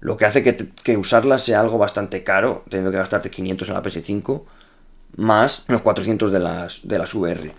Lo 0.00 0.18
que 0.18 0.26
hace 0.26 0.42
que, 0.42 0.54
que 0.54 0.96
usarlas 0.98 1.44
sea 1.44 1.60
algo 1.60 1.78
bastante 1.78 2.22
caro, 2.22 2.62
teniendo 2.68 2.90
que 2.90 2.98
gastarte 2.98 3.30
500 3.30 3.68
en 3.68 3.74
la 3.74 3.82
PS5, 3.82 4.42
más 5.16 5.64
los 5.68 5.80
400 5.80 6.30
de 6.30 6.38
las, 6.38 6.86
de 6.86 6.98
las 6.98 7.14
VR. 7.14 7.52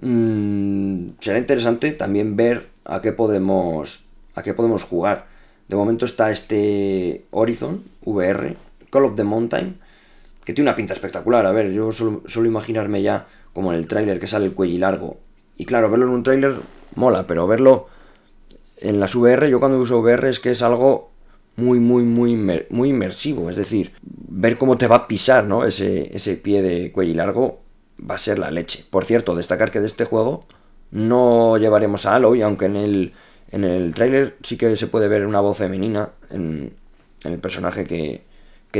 Mm, 0.00 1.10
será 1.20 1.38
interesante 1.38 1.92
también 1.92 2.36
ver 2.36 2.73
a 2.84 3.00
qué 3.00 3.12
podemos 3.12 4.04
a 4.34 4.42
qué 4.42 4.54
podemos 4.54 4.84
jugar. 4.84 5.26
De 5.68 5.76
momento 5.76 6.04
está 6.04 6.30
este 6.30 7.24
Horizon 7.30 7.84
VR, 8.04 8.56
Call 8.90 9.04
of 9.04 9.14
the 9.14 9.24
Mountain, 9.24 9.78
que 10.44 10.52
tiene 10.52 10.68
una 10.68 10.76
pinta 10.76 10.94
espectacular. 10.94 11.46
A 11.46 11.52
ver, 11.52 11.72
yo 11.72 11.92
suelo, 11.92 12.22
imaginarme 12.44 13.02
ya 13.02 13.26
como 13.52 13.72
en 13.72 13.78
el 13.78 13.88
tráiler 13.88 14.20
que 14.20 14.26
sale 14.26 14.46
el 14.46 14.52
cuello 14.52 14.78
largo. 14.78 15.16
Y 15.56 15.64
claro, 15.64 15.88
verlo 15.90 16.06
en 16.06 16.12
un 16.12 16.22
tráiler 16.22 16.56
mola, 16.96 17.26
pero 17.26 17.46
verlo 17.46 17.88
en 18.76 19.00
las 19.00 19.14
VR, 19.14 19.48
yo 19.48 19.60
cuando 19.60 19.78
uso 19.78 20.00
VR 20.00 20.28
es 20.28 20.40
que 20.40 20.50
es 20.50 20.62
algo 20.62 21.10
muy, 21.56 21.78
muy, 21.78 22.02
muy, 22.02 22.36
muy 22.68 22.88
inmersivo. 22.88 23.48
Es 23.48 23.56
decir, 23.56 23.92
ver 24.02 24.58
cómo 24.58 24.76
te 24.76 24.88
va 24.88 24.96
a 24.96 25.08
pisar, 25.08 25.44
¿no? 25.44 25.64
Ese, 25.64 26.14
ese 26.14 26.36
pie 26.36 26.60
de 26.60 26.92
cuello 26.92 27.14
largo 27.14 27.60
va 27.98 28.16
a 28.16 28.18
ser 28.18 28.38
la 28.38 28.50
leche. 28.50 28.84
Por 28.90 29.04
cierto, 29.04 29.34
destacar 29.34 29.70
que 29.70 29.80
de 29.80 29.86
este 29.86 30.04
juego 30.04 30.46
no 30.94 31.58
llevaremos 31.58 32.06
a 32.06 32.14
Aloy, 32.16 32.42
aunque 32.42 32.66
en 32.66 32.76
el, 32.76 33.12
en 33.50 33.64
el 33.64 33.94
tráiler 33.94 34.36
sí 34.42 34.56
que 34.56 34.76
se 34.76 34.86
puede 34.86 35.08
ver 35.08 35.26
una 35.26 35.40
voz 35.40 35.58
femenina 35.58 36.10
en, 36.30 36.72
el 37.24 37.38
personaje 37.38 37.84
que, 37.84 38.22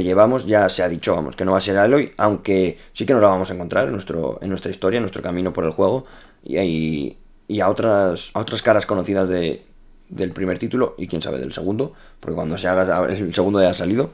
llevamos. 0.03 0.47
Ya 0.47 0.69
se 0.69 0.83
ha 0.83 0.89
dicho, 0.89 1.15
vamos, 1.15 1.37
que 1.37 1.45
no 1.45 1.53
va 1.53 1.59
a 1.59 1.61
ser 1.61 1.79
Aloy, 1.79 2.13
aunque 2.17 2.79
sí 2.93 3.07
que 3.07 3.13
nos 3.13 3.23
la 3.23 3.29
vamos 3.29 3.51
a 3.51 3.55
encontrar 3.55 3.87
en, 3.87 3.93
nuestro, 3.93 4.39
en 4.43 4.49
nuestra 4.49 4.71
historia, 4.71 4.99
en 4.99 5.03
nuestro 5.03 5.23
camino 5.23 5.53
por 5.53 5.65
el 5.65 5.71
juego. 5.71 6.07
Y, 6.43 7.17
y, 7.47 7.61
a, 7.61 7.69
otras, 7.69 8.31
a 8.35 8.41
otras 8.41 8.63
caras 8.63 8.87
conocidas 8.87 9.29
de, 9.29 9.63
del 10.09 10.31
primer 10.33 10.59
título 10.59 10.95
y 10.99 11.07
quién 11.07 11.23
sabe 11.23 11.39
del 11.39 11.53
segundo, 11.53 11.93
porque 12.21 12.35
cuando 12.35 12.59
se 12.59 12.69
haga 12.69 13.07
el 13.07 13.35
segundo 13.35 13.61
ya 13.61 13.71
ha 13.71 13.75
salido. 13.75 14.11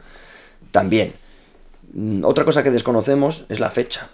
También. 0.71 1.13
Mm, 1.93 2.25
otra 2.25 2.45
cosa 2.45 2.63
que 2.63 2.71
desconocemos 2.71 3.47
es 3.49 3.59
la 3.61 3.71
fecha 3.71 4.09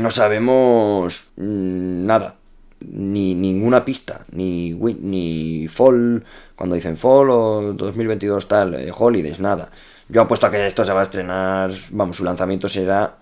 no 0.00 0.10
sabemos 0.10 1.32
mm, 1.36 2.06
nada. 2.06 2.36
Ni 2.80 3.34
ninguna 3.34 3.84
pista, 3.84 4.26
ni, 4.32 4.72
ni 4.72 5.66
Fall, 5.68 6.24
cuando 6.54 6.74
dicen 6.74 6.96
Fall 6.96 7.30
o 7.30 7.72
2022 7.72 8.48
tal, 8.48 8.74
eh, 8.74 8.92
Holidays, 8.96 9.40
nada. 9.40 9.70
Yo 10.08 10.22
apuesto 10.22 10.46
a 10.46 10.50
que 10.50 10.66
esto 10.66 10.84
se 10.84 10.92
va 10.92 11.00
a 11.00 11.04
estrenar, 11.04 11.72
vamos, 11.90 12.18
su 12.18 12.24
lanzamiento 12.24 12.68
será 12.68 13.16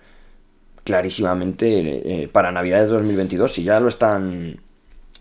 clarísimamente 0.83 2.25
eh, 2.25 2.29
para 2.29 2.53
Navidades 2.53 2.89
de 2.89 2.97
2022, 2.97 3.53
si 3.53 3.63
ya 3.63 3.81
lo 3.81 3.89
están 3.89 4.61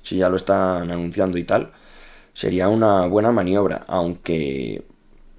si 0.03 0.17
ya 0.17 0.29
lo 0.29 0.35
están 0.35 0.91
anunciando 0.91 1.37
y 1.37 1.45
tal, 1.45 1.71
sería 2.33 2.67
una 2.69 3.07
buena 3.07 3.31
maniobra, 3.31 3.85
aunque 3.87 4.83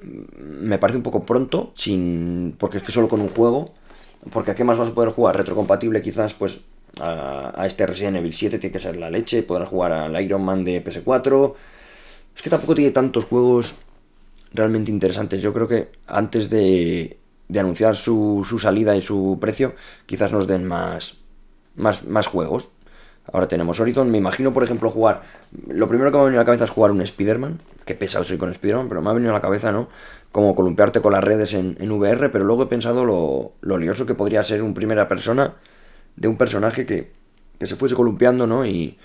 me 0.02 0.78
parece 0.78 0.96
un 0.98 1.02
poco 1.02 1.24
pronto, 1.24 1.72
sin 1.76 2.56
porque 2.58 2.78
es 2.78 2.82
que 2.84 2.92
solo 2.92 3.08
con 3.08 3.20
un 3.20 3.28
juego, 3.28 3.74
porque 4.32 4.52
a 4.52 4.54
qué 4.54 4.64
más 4.64 4.78
vas 4.78 4.88
a 4.88 4.94
poder 4.94 5.10
jugar 5.10 5.36
retrocompatible 5.36 6.02
quizás 6.02 6.34
pues 6.34 6.62
a, 7.00 7.64
este 7.66 7.86
Resident 7.86 8.18
Evil 8.18 8.34
7 8.34 8.58
tiene 8.58 8.72
que 8.72 8.80
ser 8.80 8.96
la 8.96 9.10
leche, 9.10 9.42
podrás 9.42 9.68
jugar 9.68 9.92
al 9.92 10.20
Iron 10.22 10.44
Man 10.44 10.64
de 10.64 10.82
PS4. 10.84 11.54
Es 12.36 12.42
que 12.42 12.50
tampoco 12.50 12.74
tiene 12.74 12.90
tantos 12.90 13.24
juegos 13.24 13.76
realmente 14.52 14.90
interesantes. 14.90 15.42
Yo 15.42 15.52
creo 15.52 15.68
que 15.68 15.88
antes 16.06 16.50
de, 16.50 17.18
de 17.48 17.60
anunciar 17.60 17.96
su, 17.96 18.44
su, 18.48 18.58
salida 18.58 18.96
y 18.96 19.02
su 19.02 19.38
precio, 19.40 19.74
quizás 20.06 20.32
nos 20.32 20.46
den 20.46 20.64
más, 20.64 21.18
más, 21.76 22.04
más 22.04 22.26
juegos. 22.26 22.70
Ahora 23.32 23.48
tenemos 23.48 23.80
Horizon. 23.80 24.10
Me 24.10 24.18
imagino, 24.18 24.52
por 24.52 24.64
ejemplo, 24.64 24.90
jugar. 24.90 25.22
Lo 25.68 25.88
primero 25.88 26.10
que 26.10 26.16
me 26.16 26.22
ha 26.22 26.24
venido 26.26 26.40
a 26.40 26.42
la 26.42 26.46
cabeza 26.46 26.64
es 26.64 26.70
jugar 26.70 26.90
un 26.90 27.00
Spider-Man. 27.00 27.60
Qué 27.84 27.94
pesado 27.94 28.24
soy 28.24 28.36
con 28.36 28.50
Spider-Man, 28.50 28.88
pero 28.88 29.00
me 29.00 29.10
ha 29.10 29.14
venido 29.14 29.30
a 29.30 29.34
la 29.34 29.40
cabeza, 29.40 29.72
¿no? 29.72 29.88
Como 30.30 30.54
columpiarte 30.54 31.00
con 31.00 31.12
las 31.12 31.24
redes 31.24 31.54
en, 31.54 31.76
en 31.80 31.90
VR, 31.92 32.28
pero 32.30 32.44
luego 32.44 32.64
he 32.64 32.66
pensado 32.66 33.04
lo, 33.04 33.52
lo, 33.60 33.78
lioso 33.78 34.04
que 34.04 34.14
podría 34.14 34.42
ser 34.42 34.62
un 34.62 34.74
primera 34.74 35.08
persona 35.08 35.54
de 36.16 36.28
un 36.28 36.36
personaje 36.36 36.86
que, 36.86 37.12
que 37.58 37.66
se 37.66 37.76
fuese 37.76 37.94
columpiando, 37.94 38.46
¿no? 38.46 38.66
Y, 38.66 38.98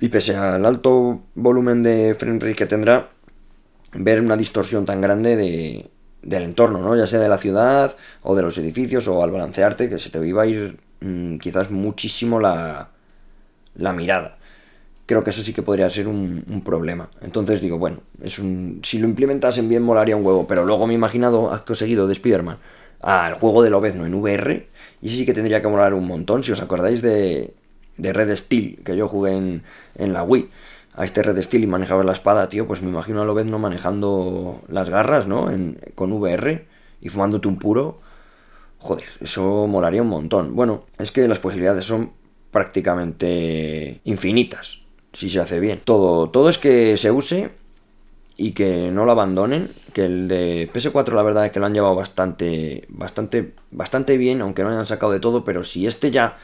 y 0.00 0.08
pese 0.08 0.36
al 0.36 0.64
alto 0.66 1.22
volumen 1.34 1.82
de 1.82 2.14
frame 2.14 2.54
que 2.54 2.66
tendrá, 2.66 3.10
ver 3.94 4.20
una 4.20 4.36
distorsión 4.36 4.84
tan 4.84 5.00
grande 5.00 5.36
de, 5.36 5.90
del 6.22 6.42
entorno, 6.42 6.80
¿no? 6.80 6.96
Ya 6.96 7.06
sea 7.06 7.20
de 7.20 7.28
la 7.28 7.38
ciudad 7.38 7.96
o 8.22 8.34
de 8.34 8.42
los 8.42 8.58
edificios 8.58 9.06
o 9.08 9.22
al 9.22 9.30
balancearte, 9.30 9.88
que 9.88 9.98
se 9.98 10.10
te 10.10 10.26
iba 10.26 10.42
a 10.42 10.46
ir 10.46 10.78
mmm, 11.00 11.36
quizás 11.38 11.70
muchísimo 11.70 12.40
la, 12.40 12.88
la 13.76 13.92
mirada. 13.92 14.38
Creo 15.06 15.22
que 15.22 15.30
eso 15.30 15.42
sí 15.42 15.52
que 15.52 15.62
podría 15.62 15.90
ser 15.90 16.08
un, 16.08 16.44
un, 16.48 16.62
problema. 16.62 17.10
Entonces 17.20 17.60
digo, 17.60 17.78
bueno, 17.78 17.98
es 18.22 18.38
un, 18.38 18.80
si 18.82 18.98
lo 18.98 19.06
implementasen 19.06 19.68
bien 19.68 19.82
molaría 19.82 20.16
un 20.16 20.24
huevo, 20.24 20.46
pero 20.46 20.64
luego 20.64 20.86
me 20.86 20.94
he 20.94 20.96
imaginado 20.96 21.52
acto 21.52 21.74
seguido 21.74 22.06
de 22.06 22.14
Spider-Man 22.14 22.56
al 23.00 23.34
juego 23.34 23.62
de 23.62 23.68
Lobezno 23.68 24.06
en 24.06 24.14
VR, 24.14 24.66
y 25.02 25.10
sí 25.10 25.26
que 25.26 25.34
tendría 25.34 25.60
que 25.60 25.68
molar 25.68 25.94
un 25.94 26.06
montón. 26.06 26.42
Si 26.42 26.52
os 26.52 26.62
acordáis 26.62 27.02
de, 27.02 27.54
de 27.96 28.12
Red 28.12 28.34
Steel, 28.36 28.80
que 28.84 28.96
yo 28.96 29.08
jugué 29.08 29.32
en, 29.32 29.62
en 29.96 30.12
la 30.12 30.22
Wii, 30.22 30.48
a 30.94 31.04
este 31.04 31.22
Red 31.22 31.42
Steel 31.42 31.64
y 31.64 31.66
manejaba 31.66 32.04
la 32.04 32.12
espada, 32.12 32.48
tío, 32.48 32.66
pues 32.66 32.80
me 32.82 32.88
imagino 32.88 33.20
a 33.20 33.24
Lobezno 33.24 33.58
manejando 33.58 34.62
las 34.68 34.88
garras, 34.90 35.26
¿no? 35.26 35.50
En, 35.50 35.78
con 35.94 36.12
VR 36.12 36.66
y 37.00 37.08
fumándote 37.08 37.48
un 37.48 37.58
puro. 37.58 37.98
Joder, 38.78 39.06
eso 39.20 39.66
molaría 39.66 40.02
un 40.02 40.08
montón. 40.08 40.54
Bueno, 40.54 40.84
es 40.98 41.10
que 41.10 41.26
las 41.26 41.38
posibilidades 41.38 41.86
son 41.86 42.12
prácticamente 42.50 44.00
infinitas, 44.04 44.82
si 45.12 45.28
se 45.28 45.40
hace 45.40 45.58
bien. 45.58 45.80
Todo, 45.84 46.30
todo 46.30 46.48
es 46.48 46.58
que 46.58 46.96
se 46.96 47.10
use 47.10 47.50
y 48.36 48.52
que 48.52 48.90
no 48.90 49.04
lo 49.04 49.12
abandonen, 49.12 49.70
que 49.92 50.04
el 50.04 50.28
de 50.28 50.70
PS4 50.72 51.12
la 51.14 51.22
verdad 51.22 51.46
es 51.46 51.52
que 51.52 51.60
lo 51.60 51.66
han 51.66 51.74
llevado 51.74 51.94
bastante, 51.94 52.84
bastante, 52.88 53.52
bastante 53.70 54.16
bien, 54.16 54.40
aunque 54.40 54.62
no 54.62 54.70
hayan 54.70 54.86
sacado 54.86 55.12
de 55.12 55.20
todo, 55.20 55.44
pero 55.44 55.64
si 55.64 55.86
este 55.86 56.10
ya 56.10 56.36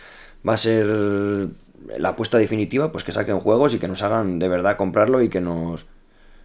va 0.48 0.54
a 0.54 0.58
ser 0.58 0.86
la 1.98 2.10
apuesta 2.10 2.38
definitiva, 2.38 2.92
pues 2.92 3.04
que 3.04 3.12
saquen 3.12 3.40
juegos 3.40 3.74
y 3.74 3.78
que 3.78 3.88
nos 3.88 4.02
hagan 4.02 4.38
de 4.38 4.48
verdad 4.48 4.76
comprarlo 4.76 5.22
y 5.22 5.28
que 5.28 5.40
nos 5.40 5.86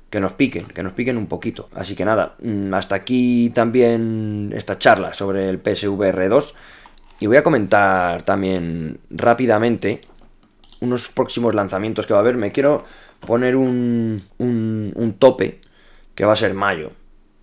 que 0.09 0.19
nos 0.19 0.33
piquen, 0.33 0.67
que 0.67 0.83
nos 0.83 0.93
piquen 0.93 1.17
un 1.17 1.27
poquito. 1.27 1.67
Así 1.73 1.95
que 1.95 2.05
nada, 2.05 2.35
mm, 2.41 2.73
hasta 2.73 2.95
aquí 2.95 3.51
también 3.53 4.53
esta 4.55 4.77
charla 4.77 5.13
sobre 5.13 5.49
el 5.49 5.59
PSVR 5.59 6.29
2. 6.29 6.55
Y 7.19 7.27
voy 7.27 7.37
a 7.37 7.43
comentar 7.43 8.21
también 8.21 8.99
rápidamente 9.09 10.01
unos 10.79 11.09
próximos 11.09 11.55
lanzamientos 11.55 12.05
que 12.05 12.13
va 12.13 12.19
a 12.19 12.21
haber. 12.21 12.37
Me 12.37 12.51
quiero 12.51 12.85
poner 13.25 13.55
un, 13.55 14.21
un, 14.37 15.15
tope 15.19 15.59
que 16.13 16.25
va 16.25 16.33
a 16.33 16.37
ser 16.37 16.53
mayo. 16.53 16.91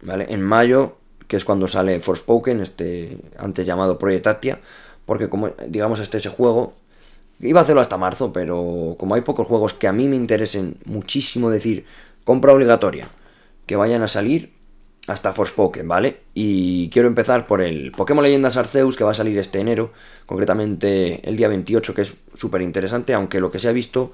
¿vale? 0.03 0.27
En 0.29 0.43
mayo, 0.43 0.97
que 1.29 1.37
es 1.37 1.45
cuando 1.45 1.69
sale 1.69 2.01
Forspoken, 2.01 2.61
este 2.61 3.19
antes 3.39 3.67
llamado 3.67 3.99
Project 3.99 4.27
Atia, 4.27 4.61
porque 5.07 5.29
como 5.29 5.51
digamos 5.69 6.01
este 6.01 6.19
ese 6.19 6.29
juego, 6.29 6.75
iba 7.41 7.61
a 7.61 7.63
hacerlo 7.63 7.81
hasta 7.81 7.97
marzo, 7.99 8.33
pero 8.33 8.97
como 8.99 9.15
hay 9.15 9.23
pocos 9.23 9.47
juegos 9.47 9.75
que 9.75 9.89
a 9.89 9.93
mí 9.93 10.09
me 10.09 10.17
interesen 10.17 10.77
muchísimo 10.85 11.51
decir 11.51 11.85
compra 12.25 12.53
obligatoria, 12.53 13.09
que 13.67 13.77
vayan 13.77 14.03
a 14.03 14.09
salir, 14.09 14.53
hasta 15.09 15.33
Forspoken, 15.33 15.89
¿vale? 15.89 16.21
Y 16.35 16.89
quiero 16.91 17.09
empezar 17.09 17.47
por 17.47 17.61
el 17.61 17.91
Pokémon 17.93 18.23
Leyendas 18.23 18.57
Arceus 18.57 18.97
que 18.97 19.05
va 19.05 19.11
a 19.11 19.15
salir 19.15 19.37
este 19.39 19.59
enero, 19.59 19.93
concretamente 20.27 21.27
el 21.29 21.37
día 21.37 21.49
28, 21.49 21.95
que 21.95 22.03
es 22.03 22.15
súper 22.35 22.63
interesante, 22.63 23.13
aunque 23.15 23.41
lo 23.41 23.51
que 23.51 23.59
se 23.59 23.69
ha 23.69 23.73
visto 23.73 24.13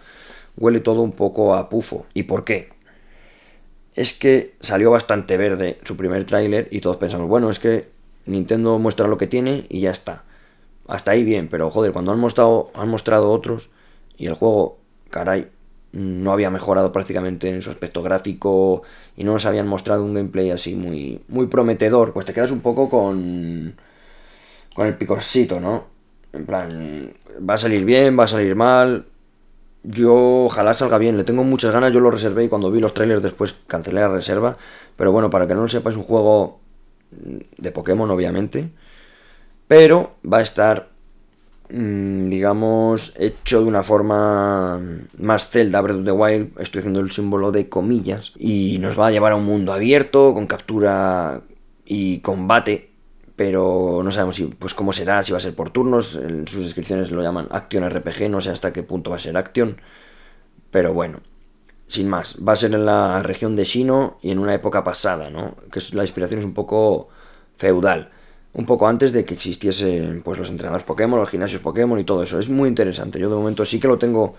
huele 0.57 0.81
todo 0.81 1.03
un 1.03 1.13
poco 1.13 1.55
a 1.55 1.69
pufo. 1.69 2.07
¿Y 2.15 2.25
por 2.25 2.45
qué? 2.45 2.71
Es 3.95 4.13
que 4.13 4.55
salió 4.61 4.91
bastante 4.91 5.37
verde 5.37 5.79
su 5.85 5.97
primer 5.97 6.25
tráiler 6.25 6.69
y 6.71 6.81
todos 6.81 6.97
pensamos, 6.97 7.29
bueno, 7.29 7.51
es 7.51 7.59
que 7.59 7.89
Nintendo 8.27 8.79
muestra 8.79 9.09
lo 9.09 9.19
que 9.19 9.27
tiene 9.27 9.67
y 9.69 9.81
ya 9.81 9.91
está. 9.91 10.25
Hasta 10.87 11.11
ahí 11.11 11.25
bien, 11.25 11.49
pero 11.49 11.71
joder, 11.71 11.93
cuando 11.93 12.13
han 12.13 12.21
mostrado, 12.21 12.71
han 12.75 12.89
mostrado 12.89 13.31
otros 13.31 13.71
y 14.17 14.27
el 14.27 14.35
juego, 14.35 14.79
caray, 15.11 15.49
no 15.93 16.33
había 16.33 16.51
mejorado 16.51 16.93
prácticamente 16.93 17.49
en 17.49 17.63
su 17.63 17.71
aspecto 17.71 18.03
gráfico 18.03 18.83
y 19.17 19.25
no 19.25 19.33
nos 19.33 19.47
habían 19.47 19.67
mostrado 19.67 20.05
un 20.05 20.15
gameplay 20.15 20.51
así 20.51 20.75
muy, 20.75 21.21
muy 21.29 21.47
prometedor, 21.47 22.13
pues 22.13 22.27
te 22.27 22.35
quedas 22.35 22.51
un 22.51 22.61
poco 22.61 22.89
con, 22.89 23.75
con 24.75 24.87
el 24.87 24.95
picorcito, 24.95 25.61
¿no? 25.61 25.87
En 26.33 26.45
plan, 26.47 27.13
va 27.49 27.55
a 27.55 27.59
salir 27.59 27.85
bien, 27.85 28.19
va 28.19 28.25
a 28.25 28.29
salir 28.29 28.55
mal. 28.55 29.07
Yo 29.91 30.45
ojalá 30.45 30.75
salga 30.75 30.99
bien, 30.99 31.17
le 31.17 31.25
tengo 31.25 31.45
muchas 31.45 31.73
ganas, 31.73 31.93
yo 31.93 32.01
lo 32.01 32.11
reservé 32.11 32.45
y 32.45 32.49
cuando 32.49 32.71
vi 32.71 32.81
los 32.81 32.93
trailers 32.93 33.23
después 33.23 33.55
cancelé 33.67 34.01
la 34.01 34.09
reserva. 34.09 34.57
Pero 34.97 35.13
bueno, 35.13 35.31
para 35.31 35.47
que 35.47 35.55
no 35.55 35.63
lo 35.63 35.69
sepa, 35.69 35.91
es 35.91 35.97
un 35.97 36.03
juego 36.03 36.61
de 37.11 37.71
Pokémon, 37.73 38.11
obviamente. 38.11 38.71
Pero 39.67 40.17
va 40.25 40.39
a 40.39 40.43
estar 40.43 40.89
Mm, 41.71 42.31
digamos, 42.31 43.15
hecho 43.19 43.61
de 43.61 43.69
una 43.69 43.83
forma 43.83 44.81
más 45.19 45.51
Zelda 45.51 45.83
Breath 45.83 45.99
of 45.99 46.05
the 46.05 46.13
Wild, 46.13 46.61
estoy 46.61 46.79
haciendo 46.79 47.01
el 47.01 47.11
símbolo 47.11 47.53
de 47.53 47.69
comillas, 47.69 48.33
y 48.39 48.79
nos 48.81 48.99
va 48.99 49.09
a 49.09 49.11
llevar 49.11 49.33
a 49.33 49.37
un 49.37 49.45
mundo 49.45 49.73
abierto, 49.73 50.33
con 50.33 50.47
captura 50.47 51.43
y 51.85 52.21
combate, 52.21 52.88
pero 53.39 54.03
no 54.03 54.11
sabemos 54.11 54.35
si, 54.35 54.47
pues 54.47 54.75
cómo 54.75 54.93
será, 54.93 55.23
si 55.23 55.31
va 55.31 55.39
a 55.39 55.41
ser 55.41 55.55
por 55.55 55.71
turnos, 55.71 56.17
en 56.17 56.49
sus 56.49 56.65
descripciones 56.65 57.13
lo 57.13 57.23
llaman 57.23 57.47
Action 57.53 57.89
RPG, 57.89 58.29
no 58.29 58.41
sé 58.41 58.51
hasta 58.51 58.73
qué 58.73 58.83
punto 58.83 59.11
va 59.11 59.17
a 59.17 59.21
ser 59.21 59.37
Action, 59.37 59.81
pero 60.73 60.93
bueno, 60.93 61.21
sin 61.87 62.09
más, 62.09 62.37
va 62.47 62.55
a 62.55 62.57
ser 62.57 62.75
en 62.75 62.85
la 62.85 63.23
región 63.23 63.55
de 63.55 63.65
Shino 63.65 64.19
y 64.23 64.33
en 64.33 64.41
una 64.41 64.55
época 64.55 64.83
pasada, 64.83 65.31
¿no? 65.31 65.55
Que 65.71 65.81
la 65.93 66.03
inspiración 66.03 66.41
es 66.41 66.47
un 66.47 66.53
poco 66.53 67.11
feudal 67.57 68.11
un 68.55 68.67
poco 68.67 68.89
antes 68.89 69.13
de 69.13 69.25
que 69.25 69.35
existiesen 69.35 70.23
pues, 70.25 70.37
los 70.37 70.51
entrenadores 70.51 70.85
Pokémon, 70.85 71.21
los 71.21 71.29
gimnasios 71.29 71.61
Pokémon 71.63 71.99
y 72.01 72.05
todo 72.05 72.25
eso. 72.25 72.41
Es 72.41 72.49
muy 72.49 72.69
interesante. 72.69 73.21
Yo 73.21 73.31
de 73.31 73.37
momento 73.37 73.65
sí 73.65 73.79
que 73.79 73.87
lo 73.87 73.99
tengo 73.99 74.35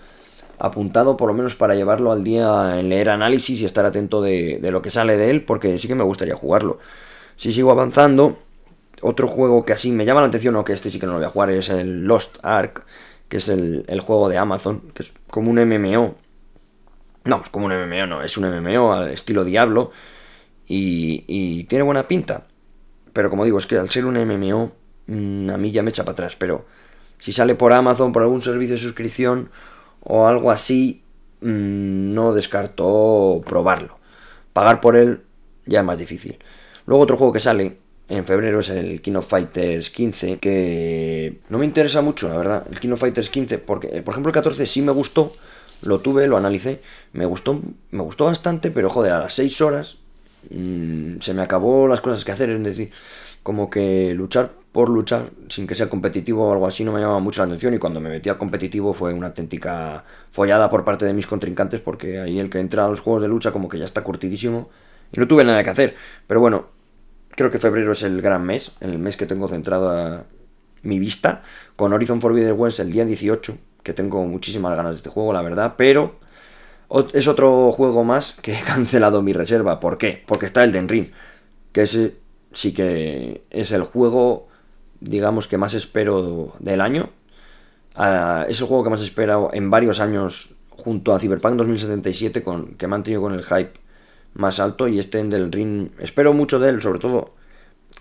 apuntado, 0.58 1.16
por 1.16 1.28
lo 1.28 1.34
menos 1.34 1.56
para 1.56 1.74
llevarlo 1.74 2.12
al 2.12 2.22
día 2.22 2.78
en 2.78 2.90
leer 2.90 3.08
análisis 3.08 3.62
y 3.62 3.64
estar 3.64 3.86
atento 3.86 4.20
de, 4.20 4.58
de 4.60 4.70
lo 4.72 4.82
que 4.82 4.90
sale 4.90 5.16
de 5.16 5.30
él, 5.30 5.44
porque 5.44 5.78
sí 5.78 5.88
que 5.88 5.94
me 5.94 6.04
gustaría 6.04 6.34
jugarlo. 6.36 6.80
Si 7.36 7.52
sigo 7.52 7.70
avanzando, 7.70 8.36
otro 9.00 9.28
juego 9.28 9.64
que 9.64 9.72
así 9.72 9.92
me 9.92 10.04
llama 10.04 10.20
la 10.20 10.28
atención, 10.28 10.56
o 10.56 10.64
que 10.64 10.72
este 10.72 10.90
sí 10.90 10.98
que 10.98 11.06
no 11.06 11.12
lo 11.12 11.18
voy 11.18 11.26
a 11.26 11.30
jugar, 11.30 11.50
es 11.50 11.68
el 11.68 12.04
Lost 12.04 12.38
Ark, 12.42 12.84
que 13.28 13.38
es 13.38 13.48
el, 13.48 14.00
juego 14.00 14.28
de 14.28 14.38
Amazon, 14.38 14.92
que 14.94 15.04
es 15.04 15.12
como 15.30 15.50
un 15.50 15.56
MMO. 15.56 16.16
No, 17.24 17.42
es 17.42 17.50
como 17.50 17.66
un 17.66 17.72
MMO, 17.72 18.06
no, 18.06 18.22
es 18.22 18.36
un 18.36 18.48
MMO 18.48 18.92
al 18.92 19.10
estilo 19.10 19.44
Diablo. 19.44 19.92
Y, 20.66 21.24
y 21.26 21.64
tiene 21.64 21.84
buena 21.84 22.08
pinta. 22.08 22.46
Pero 23.12 23.30
como 23.30 23.44
digo, 23.44 23.58
es 23.58 23.66
que 23.66 23.76
al 23.76 23.90
ser 23.90 24.06
un 24.06 24.14
MMO, 24.14 24.72
mm, 25.06 25.50
a 25.50 25.56
mí 25.56 25.70
ya 25.70 25.82
me 25.82 25.90
echa 25.90 26.04
para 26.04 26.12
atrás. 26.12 26.36
Pero 26.36 26.66
si 27.18 27.32
sale 27.32 27.54
por 27.54 27.72
Amazon, 27.72 28.12
por 28.12 28.22
algún 28.22 28.42
servicio 28.42 28.74
de 28.74 28.80
suscripción 28.80 29.50
o 30.02 30.26
algo 30.26 30.50
así, 30.50 31.02
mm, 31.40 32.12
no 32.12 32.32
descarto 32.34 33.42
probarlo. 33.46 33.98
Pagar 34.52 34.80
por 34.80 34.96
él 34.96 35.22
ya 35.66 35.80
es 35.80 35.84
más 35.84 35.98
difícil. 35.98 36.38
Luego 36.86 37.04
otro 37.04 37.16
juego 37.16 37.32
que 37.32 37.40
sale 37.40 37.78
en 38.10 38.26
febrero 38.26 38.60
es 38.60 38.68
el 38.68 39.00
King 39.00 39.14
of 39.14 39.26
Fighters 39.26 39.90
15, 39.90 40.38
que 40.38 41.38
no 41.48 41.58
me 41.58 41.64
interesa 41.64 42.02
mucho, 42.02 42.28
la 42.28 42.36
verdad, 42.36 42.66
el 42.70 42.78
King 42.78 42.90
of 42.90 43.00
Fighters 43.00 43.30
15, 43.30 43.58
porque 43.58 44.02
por 44.02 44.12
ejemplo 44.12 44.30
el 44.30 44.34
14 44.34 44.66
sí 44.66 44.82
me 44.82 44.92
gustó, 44.92 45.34
lo 45.82 46.00
tuve, 46.00 46.26
lo 46.26 46.36
analicé, 46.36 46.80
me 47.12 47.24
gustó, 47.24 47.62
me 47.90 48.02
gustó 48.02 48.26
bastante, 48.26 48.70
pero 48.70 48.90
joder, 48.90 49.12
a 49.12 49.20
las 49.20 49.34
6 49.34 49.60
horas 49.62 49.96
Mm, 50.48 51.20
se 51.20 51.34
me 51.34 51.42
acabó 51.42 51.86
las 51.86 52.00
cosas 52.00 52.24
que 52.24 52.32
hacer, 52.32 52.50
es 52.50 52.62
decir, 52.62 52.90
como 53.42 53.68
que 53.68 54.14
luchar 54.14 54.50
por 54.72 54.88
luchar, 54.88 55.30
sin 55.48 55.66
que 55.66 55.74
sea 55.74 55.90
competitivo 55.90 56.48
o 56.48 56.52
algo 56.52 56.66
así, 56.66 56.84
no 56.84 56.92
me 56.92 57.00
llamaba 57.00 57.18
mucho 57.20 57.40
la 57.42 57.46
atención. 57.46 57.74
Y 57.74 57.78
cuando 57.78 58.00
me 58.00 58.08
metí 58.08 58.30
competitivo 58.30 58.94
fue 58.94 59.12
una 59.12 59.28
auténtica 59.28 60.04
follada 60.30 60.70
por 60.70 60.84
parte 60.84 61.04
de 61.04 61.12
mis 61.12 61.26
contrincantes, 61.26 61.80
porque 61.80 62.20
ahí 62.20 62.38
el 62.38 62.50
que 62.50 62.60
entra 62.60 62.84
a 62.86 62.88
los 62.88 63.00
juegos 63.00 63.22
de 63.22 63.28
lucha 63.28 63.52
como 63.52 63.68
que 63.68 63.78
ya 63.78 63.84
está 63.84 64.02
curtidísimo 64.02 64.70
y 65.12 65.20
no 65.20 65.26
tuve 65.28 65.44
nada 65.44 65.64
que 65.64 65.70
hacer. 65.70 65.96
Pero 66.26 66.40
bueno, 66.40 66.66
creo 67.30 67.50
que 67.50 67.58
febrero 67.58 67.92
es 67.92 68.02
el 68.02 68.22
gran 68.22 68.44
mes, 68.44 68.72
el 68.80 68.98
mes 68.98 69.16
que 69.16 69.26
tengo 69.26 69.48
centrado 69.48 69.90
a 69.90 70.24
mi 70.82 70.98
vista, 70.98 71.42
con 71.76 71.92
Horizon 71.92 72.20
Forbidden 72.20 72.58
West 72.58 72.80
el 72.80 72.92
día 72.92 73.04
18, 73.04 73.56
que 73.82 73.92
tengo 73.92 74.24
muchísimas 74.26 74.76
ganas 74.76 74.92
de 74.92 74.96
este 74.98 75.10
juego, 75.10 75.32
la 75.32 75.42
verdad, 75.42 75.74
pero 75.76 76.18
es 77.12 77.28
otro 77.28 77.72
juego 77.72 78.04
más 78.04 78.32
que 78.42 78.54
he 78.54 78.62
cancelado 78.66 79.22
mi 79.22 79.32
reserva. 79.32 79.80
¿Por 79.80 79.98
qué? 79.98 80.22
Porque 80.26 80.46
está 80.46 80.64
el 80.64 80.88
Ring, 80.88 81.06
que 81.72 81.82
ese 81.82 82.16
sí 82.52 82.74
que 82.74 83.42
es 83.50 83.70
el 83.72 83.84
juego 83.84 84.50
digamos, 85.00 85.48
que 85.48 85.58
más 85.58 85.74
espero 85.74 86.52
del 86.58 86.80
año. 86.80 87.10
Uh, 87.96 88.44
es 88.48 88.60
el 88.60 88.66
juego 88.66 88.84
que 88.84 88.90
más 88.90 89.00
he 89.00 89.04
esperado 89.04 89.50
en 89.52 89.70
varios 89.70 90.00
años 90.00 90.54
junto 90.70 91.14
a 91.14 91.18
Cyberpunk 91.18 91.56
2077, 91.56 92.42
con, 92.42 92.74
que 92.74 92.86
me 92.86 92.94
han 92.94 93.02
tenido 93.02 93.22
con 93.22 93.34
el 93.34 93.42
hype 93.42 93.72
más 94.34 94.60
alto. 94.60 94.88
Y 94.88 94.98
este 94.98 95.22
del 95.24 95.52
Ring, 95.52 95.90
espero 95.98 96.32
mucho 96.32 96.58
de 96.58 96.70
él, 96.70 96.82
sobre 96.82 96.98
todo 96.98 97.34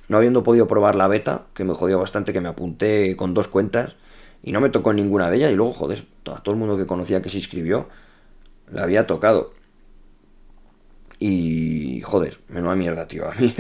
no 0.08 0.18
habiendo 0.18 0.44
podido 0.44 0.68
probar 0.68 0.96
la 0.96 1.08
beta, 1.08 1.46
que 1.54 1.64
me 1.64 1.74
jodió 1.74 2.00
bastante, 2.00 2.34
que 2.34 2.42
me 2.42 2.50
apunté 2.50 3.16
con 3.16 3.34
dos 3.34 3.48
cuentas 3.48 3.96
y 4.44 4.52
no 4.52 4.62
me 4.62 4.70
tocó 4.70 4.94
ninguna 4.94 5.30
de 5.30 5.38
ellas. 5.38 5.52
Y 5.52 5.56
luego, 5.56 5.74
joder, 5.74 6.06
a 6.26 6.42
todo 6.42 6.54
el 6.54 6.60
mundo 6.60 6.78
que 6.78 6.88
conocía 6.88 7.22
que 7.22 7.30
se 7.30 7.38
inscribió, 7.38 7.88
le 8.72 8.82
había 8.82 9.08
tocado. 9.08 9.54
Y 11.20 12.02
joder, 12.02 12.40
menuda 12.48 12.76
mierda, 12.76 13.08
tío. 13.08 13.28
A 13.30 13.36
mí 13.36 13.54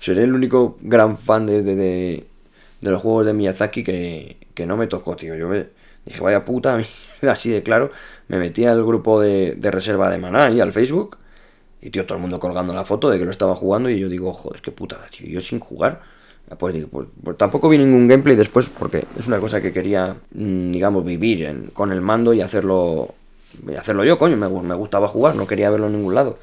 seré 0.00 0.24
el 0.24 0.34
único 0.34 0.78
gran 0.80 1.16
fan 1.16 1.46
de, 1.46 1.62
de, 1.62 1.74
de 2.80 2.90
los 2.90 3.02
juegos 3.02 3.26
de 3.26 3.32
Miyazaki 3.32 3.84
que, 3.84 4.36
que 4.54 4.66
no 4.66 4.76
me 4.76 4.86
tocó, 4.86 5.16
tío. 5.16 5.34
Yo 5.34 5.48
me, 5.48 5.66
dije, 6.04 6.20
vaya 6.20 6.44
puta, 6.44 6.80
así 7.22 7.50
de 7.50 7.62
claro. 7.62 7.90
Me 8.28 8.38
metí 8.38 8.64
al 8.64 8.84
grupo 8.84 9.20
de, 9.20 9.54
de 9.56 9.70
reserva 9.70 10.10
de 10.10 10.18
Maná 10.18 10.50
y 10.50 10.60
al 10.60 10.72
Facebook. 10.72 11.18
Y, 11.82 11.90
tío, 11.90 12.04
todo 12.04 12.16
el 12.16 12.22
mundo 12.22 12.38
colgando 12.38 12.74
la 12.74 12.84
foto 12.84 13.08
de 13.08 13.18
que 13.18 13.24
lo 13.24 13.30
estaba 13.30 13.54
jugando. 13.54 13.88
Y 13.90 13.98
yo 13.98 14.08
digo, 14.08 14.32
joder, 14.32 14.60
qué 14.60 14.70
putada, 14.70 15.08
tío. 15.10 15.28
Yo 15.28 15.40
sin 15.40 15.60
jugar. 15.60 16.02
Pues, 16.58 16.74
digo, 16.74 16.88
pues, 16.88 17.08
pues, 17.22 17.36
tampoco 17.36 17.68
vi 17.68 17.78
ningún 17.78 18.08
gameplay 18.08 18.36
después 18.36 18.68
porque 18.68 19.06
es 19.18 19.28
una 19.28 19.38
cosa 19.38 19.60
que 19.60 19.72
quería, 19.72 20.16
mm, 20.34 20.72
digamos, 20.72 21.04
vivir 21.04 21.70
con 21.72 21.92
el 21.92 22.00
mando 22.00 22.34
y 22.34 22.40
hacerlo 22.40 23.14
hacerlo 23.78 24.04
yo, 24.04 24.18
coño. 24.18 24.36
Me, 24.36 24.48
me, 24.48 24.74
gustaba 24.74 25.08
jugar, 25.08 25.34
no 25.36 25.46
quería 25.46 25.70
verlo 25.70 25.86
en 25.86 25.94
ningún 25.94 26.14
lado. 26.14 26.38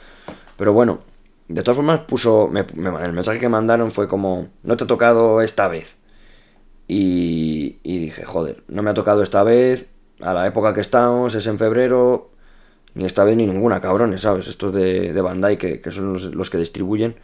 Pero 0.58 0.74
bueno, 0.74 1.00
de 1.48 1.64
todas 1.64 1.78
formas 1.78 2.02
puso... 2.02 2.52
el 2.54 3.14
mensaje 3.14 3.40
que 3.40 3.50
mandaron 3.50 3.92
fue 3.92 4.08
como, 4.08 4.48
no 4.64 4.78
te 4.78 4.84
ha 4.84 4.88
tocado 4.88 5.42
esta 5.42 5.68
vez. 5.68 5.98
Y, 6.88 7.78
dije, 7.84 8.26
joder, 8.26 8.64
no 8.68 8.82
me 8.82 8.92
ha 8.92 8.94
tocado 8.94 9.24
esta 9.24 9.44
vez, 9.44 9.88
a 10.22 10.34
la 10.34 10.48
época 10.48 10.74
que 10.74 10.82
estamos, 10.82 11.36
es 11.36 11.46
en 11.48 11.58
febrero, 11.58 12.32
ni 12.98 13.06
esta 13.06 13.24
vez 13.24 13.38
ni 13.38 13.46
ninguna, 13.46 13.80
cabrones, 13.80 14.22
¿sabes? 14.22 14.48
Estos 14.48 14.74
de, 14.74 15.14
de 15.14 15.22
Bandai, 15.22 15.58
que, 15.58 15.82
son 15.92 16.14
los, 16.14 16.50
que 16.50 16.58
distribuyen. 16.58 17.16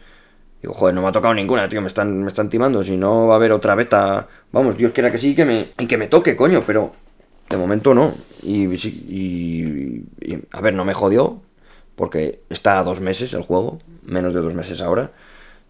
Digo, 0.62 0.72
joder, 0.72 0.94
no 0.94 1.02
me 1.02 1.08
ha 1.08 1.12
tocado 1.12 1.34
ninguna, 1.34 1.68
tío, 1.68 1.80
me 1.82 1.88
están, 1.88 2.22
me 2.22 2.28
están 2.28 2.48
timando, 2.48 2.82
si 2.84 2.96
no 2.96 3.26
va 3.26 3.34
a 3.34 3.36
haber 3.36 3.52
otra 3.52 3.74
beta. 3.74 4.28
Vamos, 4.52 4.78
Dios 4.78 4.92
quiera 4.92 5.10
que 5.10 5.18
sí, 5.18 5.34
que 5.34 5.44
me, 5.44 5.72
y 5.78 5.86
que 5.86 5.98
me 5.98 6.06
toque, 6.06 6.36
coño, 6.36 6.62
pero 6.66 6.92
de 7.50 7.56
momento 7.56 7.92
no. 7.92 8.12
Y, 8.42 8.66
y, 8.66 10.06
y, 10.20 10.38
a 10.52 10.60
ver, 10.60 10.74
no 10.74 10.84
me 10.84 10.94
jodió, 10.94 11.42
porque 11.96 12.40
está 12.48 12.78
a 12.78 12.84
dos 12.84 13.00
meses 13.00 13.34
el 13.34 13.42
juego, 13.42 13.80
menos 14.04 14.32
de 14.32 14.40
dos 14.40 14.54
meses 14.54 14.80
ahora 14.80 15.10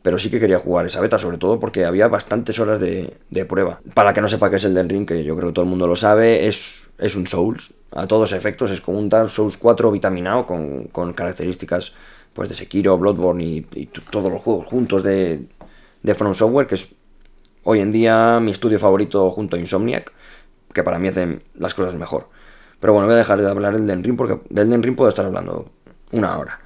pero 0.04 0.18
sí 0.18 0.28
que 0.28 0.38
quería 0.38 0.58
jugar 0.58 0.84
esa 0.84 1.00
beta, 1.00 1.18
sobre 1.18 1.38
todo 1.38 1.58
porque 1.58 1.86
había 1.86 2.08
bastantes 2.08 2.58
horas 2.58 2.78
de, 2.78 3.16
prueba. 3.48 3.80
Para 3.94 4.12
que 4.12 4.20
no 4.20 4.28
sepa 4.28 4.50
qué 4.50 4.56
es 4.56 4.64
el 4.64 4.74
Den 4.74 4.90
Ring, 4.90 5.06
que 5.06 5.24
yo 5.24 5.34
creo 5.34 5.48
que 5.48 5.54
todo 5.54 5.64
el 5.64 5.70
mundo 5.70 5.86
lo 5.86 5.96
sabe, 5.96 6.46
es, 6.46 6.90
es 6.98 7.16
un 7.16 7.26
Souls. 7.26 7.72
A 7.94 8.08
todos 8.08 8.32
efectos 8.32 8.72
es 8.72 8.80
como 8.80 8.98
un 8.98 9.08
Dark 9.08 9.30
Souls 9.30 9.56
4 9.56 9.90
vitaminado 9.92 10.44
con, 10.44 11.12
características 11.14 11.92
pues 12.32 12.48
de 12.48 12.56
Sekiro, 12.56 12.98
Bloodborne 12.98 13.44
y, 13.44 13.88
todos 14.10 14.32
los 14.32 14.42
juegos 14.42 14.66
juntos 14.66 15.04
de, 15.04 15.46
de 16.02 16.14
From 16.14 16.34
Software, 16.34 16.66
que 16.66 16.74
es 16.74 16.92
hoy 17.62 17.78
en 17.78 17.92
día 17.92 18.40
mi 18.40 18.50
estudio 18.50 18.80
favorito 18.80 19.30
junto 19.30 19.54
a 19.54 19.60
Insomniac, 19.60 20.12
que 20.72 20.82
para 20.82 20.98
mí 20.98 21.06
hacen 21.06 21.44
las 21.54 21.74
cosas 21.74 21.94
mejor. 21.94 22.28
Pero 22.80 22.92
bueno, 22.92 23.06
voy 23.06 23.14
a 23.14 23.18
dejar 23.18 23.40
de 23.40 23.48
hablar 23.48 23.74
del 23.74 23.86
Den 23.86 24.16
porque 24.16 24.40
del 24.50 24.68
Den 24.68 24.96
puedo 24.96 25.08
estar 25.08 25.24
hablando 25.24 25.70
una 26.10 26.36
hora. 26.36 26.60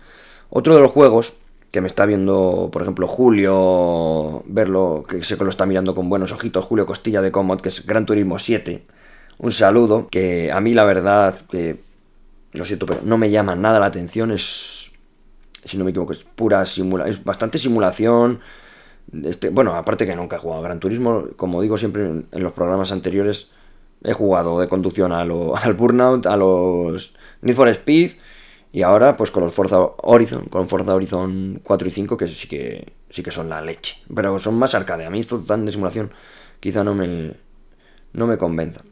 Otro 0.48 0.74
de 0.74 0.80
los 0.80 0.90
juegos 0.90 1.34
que 1.70 1.82
me 1.82 1.88
está 1.88 2.06
viendo, 2.06 2.70
por 2.72 2.80
ejemplo, 2.80 3.06
Julio, 3.06 4.42
verlo, 4.46 5.04
que 5.06 5.22
sé 5.22 5.36
que 5.36 5.44
lo 5.44 5.50
está 5.50 5.66
mirando 5.66 5.94
con 5.94 6.08
buenos 6.08 6.32
ojitos, 6.32 6.64
Julio 6.64 6.86
Costilla 6.86 7.20
de 7.20 7.30
Comod, 7.30 7.60
que 7.60 7.68
es 7.68 7.84
Gran 7.84 8.06
Turismo 8.06 8.38
7. 8.38 8.86
Un 9.38 9.52
saludo, 9.52 10.08
que 10.08 10.50
a 10.50 10.60
mí 10.60 10.74
la 10.74 10.84
verdad, 10.84 11.34
que 11.50 11.80
lo 12.52 12.64
siento, 12.64 12.86
pero 12.86 13.00
no 13.04 13.18
me 13.18 13.30
llama 13.30 13.54
nada 13.54 13.78
la 13.78 13.86
atención, 13.86 14.32
es, 14.32 14.90
si 15.64 15.76
no 15.76 15.84
me 15.84 15.90
equivoco, 15.90 16.12
es 16.12 16.24
pura 16.24 16.66
simulación, 16.66 17.14
es 17.14 17.24
bastante 17.24 17.58
simulación. 17.58 18.40
Este, 19.24 19.50
bueno, 19.50 19.74
aparte 19.74 20.06
que 20.06 20.16
nunca 20.16 20.36
he 20.36 20.38
jugado 20.40 20.60
a 20.60 20.64
Gran 20.64 20.80
Turismo, 20.80 21.28
como 21.36 21.62
digo 21.62 21.78
siempre 21.78 22.04
en, 22.04 22.26
los 22.32 22.52
programas 22.52 22.92
anteriores, 22.92 23.50
he 24.02 24.12
jugado 24.12 24.60
de 24.60 24.68
conducción 24.68 25.12
a 25.12 25.24
lo, 25.24 25.56
al 25.62 25.74
Burnout, 25.74 26.26
a 26.26 26.36
los 26.36 27.14
Need 27.42 27.54
for 27.54 27.68
Speed 27.68 28.12
y 28.72 28.82
ahora, 28.82 29.16
pues 29.16 29.30
con 29.30 29.44
los 29.44 29.54
Forza 29.54 29.78
Horizon, 29.78 30.46
con 30.46 30.68
Forza 30.68 30.94
Horizon 30.94 31.60
4 31.64 31.88
y 31.88 31.90
5, 31.90 32.16
que 32.16 32.26
sí 32.28 32.48
que 32.48 32.92
sí 33.10 33.22
que 33.22 33.30
son 33.30 33.48
la 33.48 33.62
leche. 33.62 33.96
Pero 34.14 34.38
son 34.38 34.58
más 34.58 34.74
arcade. 34.74 35.06
A 35.06 35.10
mí 35.10 35.20
esto 35.20 35.38
tan 35.40 35.64
de 35.64 35.72
simulación 35.72 36.10
quizá 36.60 36.84
no 36.84 36.94
me, 36.94 37.34
no 38.12 38.26
me 38.26 38.36
convenza. 38.36 38.82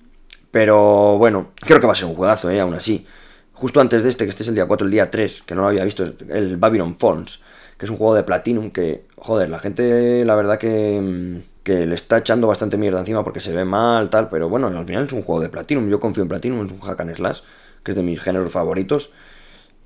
Pero 0.50 1.18
bueno, 1.18 1.52
creo 1.56 1.80
que 1.80 1.86
va 1.86 1.92
a 1.92 1.96
ser 1.96 2.06
un 2.06 2.14
juegazo, 2.14 2.50
¿eh? 2.50 2.60
Aún 2.60 2.74
así. 2.74 3.06
Justo 3.52 3.80
antes 3.80 4.02
de 4.02 4.10
este, 4.10 4.24
que 4.24 4.30
este 4.30 4.42
es 4.42 4.48
el 4.48 4.54
día 4.54 4.66
4, 4.66 4.86
el 4.86 4.90
día 4.90 5.10
3, 5.10 5.42
que 5.46 5.54
no 5.54 5.62
lo 5.62 5.68
había 5.68 5.84
visto, 5.84 6.04
el 6.28 6.56
Babylon 6.58 6.98
Falls, 6.98 7.40
que 7.78 7.86
es 7.86 7.90
un 7.90 7.96
juego 7.96 8.14
de 8.14 8.22
Platinum 8.22 8.70
que, 8.70 9.06
joder, 9.16 9.48
la 9.48 9.58
gente, 9.58 10.24
la 10.24 10.34
verdad 10.34 10.58
que, 10.58 11.42
que 11.62 11.86
le 11.86 11.94
está 11.94 12.18
echando 12.18 12.46
bastante 12.46 12.76
mierda 12.76 13.00
encima 13.00 13.24
porque 13.24 13.40
se 13.40 13.54
ve 13.54 13.64
mal, 13.64 14.10
tal, 14.10 14.28
pero 14.28 14.48
bueno, 14.48 14.66
al 14.68 14.86
final 14.86 15.06
es 15.06 15.12
un 15.12 15.22
juego 15.22 15.40
de 15.40 15.48
Platinum. 15.48 15.88
Yo 15.88 16.00
confío 16.00 16.22
en 16.22 16.28
Platinum, 16.28 16.66
es 16.66 16.72
un 16.72 16.80
hack 16.80 17.00
and 17.00 17.14
slash, 17.16 17.40
que 17.82 17.92
es 17.92 17.96
de 17.96 18.02
mis 18.02 18.20
géneros 18.20 18.52
favoritos 18.52 19.12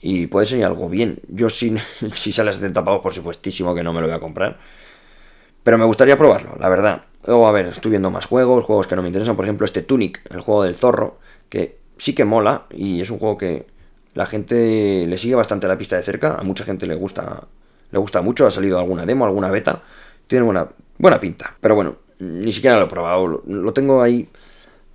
y 0.00 0.26
puede 0.26 0.46
ser 0.46 0.64
algo 0.64 0.88
bien. 0.88 1.20
Yo 1.28 1.50
si, 1.50 1.76
si 2.14 2.32
sale 2.32 2.50
a 2.50 2.52
70 2.52 2.84
pavos, 2.84 3.00
por 3.02 3.14
supuestísimo 3.14 3.74
que 3.74 3.82
no 3.82 3.92
me 3.92 4.00
lo 4.00 4.06
voy 4.06 4.16
a 4.16 4.20
comprar. 4.20 4.58
Pero 5.62 5.78
me 5.78 5.84
gustaría 5.84 6.16
probarlo, 6.16 6.56
la 6.58 6.68
verdad. 6.68 7.04
Luego, 7.26 7.46
a 7.46 7.52
ver, 7.52 7.66
estoy 7.66 7.90
viendo 7.90 8.10
más 8.10 8.26
juegos, 8.26 8.64
juegos 8.64 8.86
que 8.86 8.96
no 8.96 9.02
me 9.02 9.08
interesan. 9.08 9.36
Por 9.36 9.44
ejemplo, 9.44 9.64
este 9.64 9.82
Tunic, 9.82 10.22
el 10.30 10.40
juego 10.40 10.62
del 10.62 10.74
zorro, 10.74 11.18
que 11.48 11.78
sí 11.98 12.14
que 12.14 12.24
mola 12.24 12.64
y 12.70 13.00
es 13.00 13.10
un 13.10 13.18
juego 13.18 13.36
que 13.36 13.66
la 14.14 14.26
gente 14.26 15.06
le 15.06 15.18
sigue 15.18 15.34
bastante 15.34 15.68
la 15.68 15.78
pista 15.78 15.96
de 15.96 16.02
cerca. 16.02 16.34
A 16.34 16.42
mucha 16.42 16.64
gente 16.64 16.86
le 16.86 16.94
gusta, 16.94 17.44
le 17.90 17.98
gusta 17.98 18.22
mucho. 18.22 18.46
Ha 18.46 18.50
salido 18.50 18.78
alguna 18.78 19.06
demo, 19.06 19.26
alguna 19.26 19.50
beta. 19.50 19.82
Tiene 20.26 20.44
buena, 20.44 20.68
buena 20.98 21.20
pinta. 21.20 21.56
Pero 21.60 21.74
bueno, 21.74 21.96
ni 22.18 22.52
siquiera 22.52 22.76
lo 22.76 22.84
he 22.84 22.88
probado. 22.88 23.42
Lo 23.46 23.72
tengo 23.72 24.02
ahí 24.02 24.28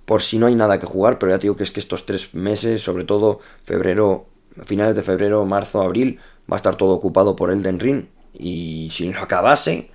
por 0.04 0.22
si 0.22 0.38
no 0.38 0.46
hay 0.46 0.54
nada 0.54 0.78
que 0.78 0.86
jugar. 0.86 1.18
Pero 1.18 1.32
ya 1.32 1.38
digo 1.38 1.56
que 1.56 1.62
es 1.62 1.70
que 1.70 1.80
estos 1.80 2.06
tres 2.06 2.34
meses, 2.34 2.82
sobre 2.82 3.04
todo 3.04 3.40
febrero, 3.64 4.26
finales 4.64 4.96
de 4.96 5.02
febrero, 5.02 5.44
marzo, 5.44 5.80
abril, 5.80 6.18
va 6.50 6.56
a 6.56 6.58
estar 6.58 6.76
todo 6.76 6.90
ocupado 6.90 7.36
por 7.36 7.50
Elden 7.50 7.78
Ring. 7.78 8.06
Y 8.34 8.88
si 8.92 9.12
lo 9.12 9.20
acabase, 9.20 9.90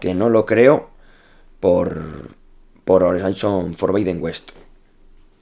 que 0.00 0.14
no 0.14 0.28
lo 0.28 0.44
creo, 0.44 0.90
por, 1.66 2.00
por 2.84 3.02
Horizon 3.02 3.74
Forbidden 3.74 4.22
West. 4.22 4.52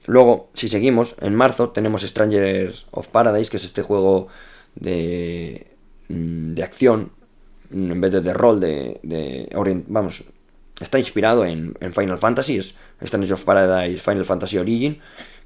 Luego, 0.07 0.49
si 0.55 0.69
seguimos, 0.69 1.13
en 1.21 1.35
marzo 1.35 1.69
tenemos 1.69 2.01
Strangers 2.01 2.87
of 2.89 3.09
Paradise, 3.09 3.51
que 3.51 3.57
es 3.57 3.63
este 3.63 3.83
juego 3.83 4.29
de, 4.73 5.67
mm, 6.09 6.55
de 6.55 6.63
acción, 6.63 7.11
en 7.71 8.01
vez 8.01 8.11
de 8.11 8.21
de 8.21 8.33
rol, 8.33 8.59
de, 8.59 8.99
de 9.03 9.47
vamos, 9.87 10.23
está 10.79 10.97
inspirado 10.97 11.45
en, 11.45 11.75
en 11.79 11.93
Final 11.93 12.17
Fantasy, 12.17 12.57
es 12.57 12.75
Strangers 13.03 13.33
of 13.33 13.43
Paradise 13.43 14.01
Final 14.01 14.25
Fantasy 14.25 14.57
Origin, 14.57 14.99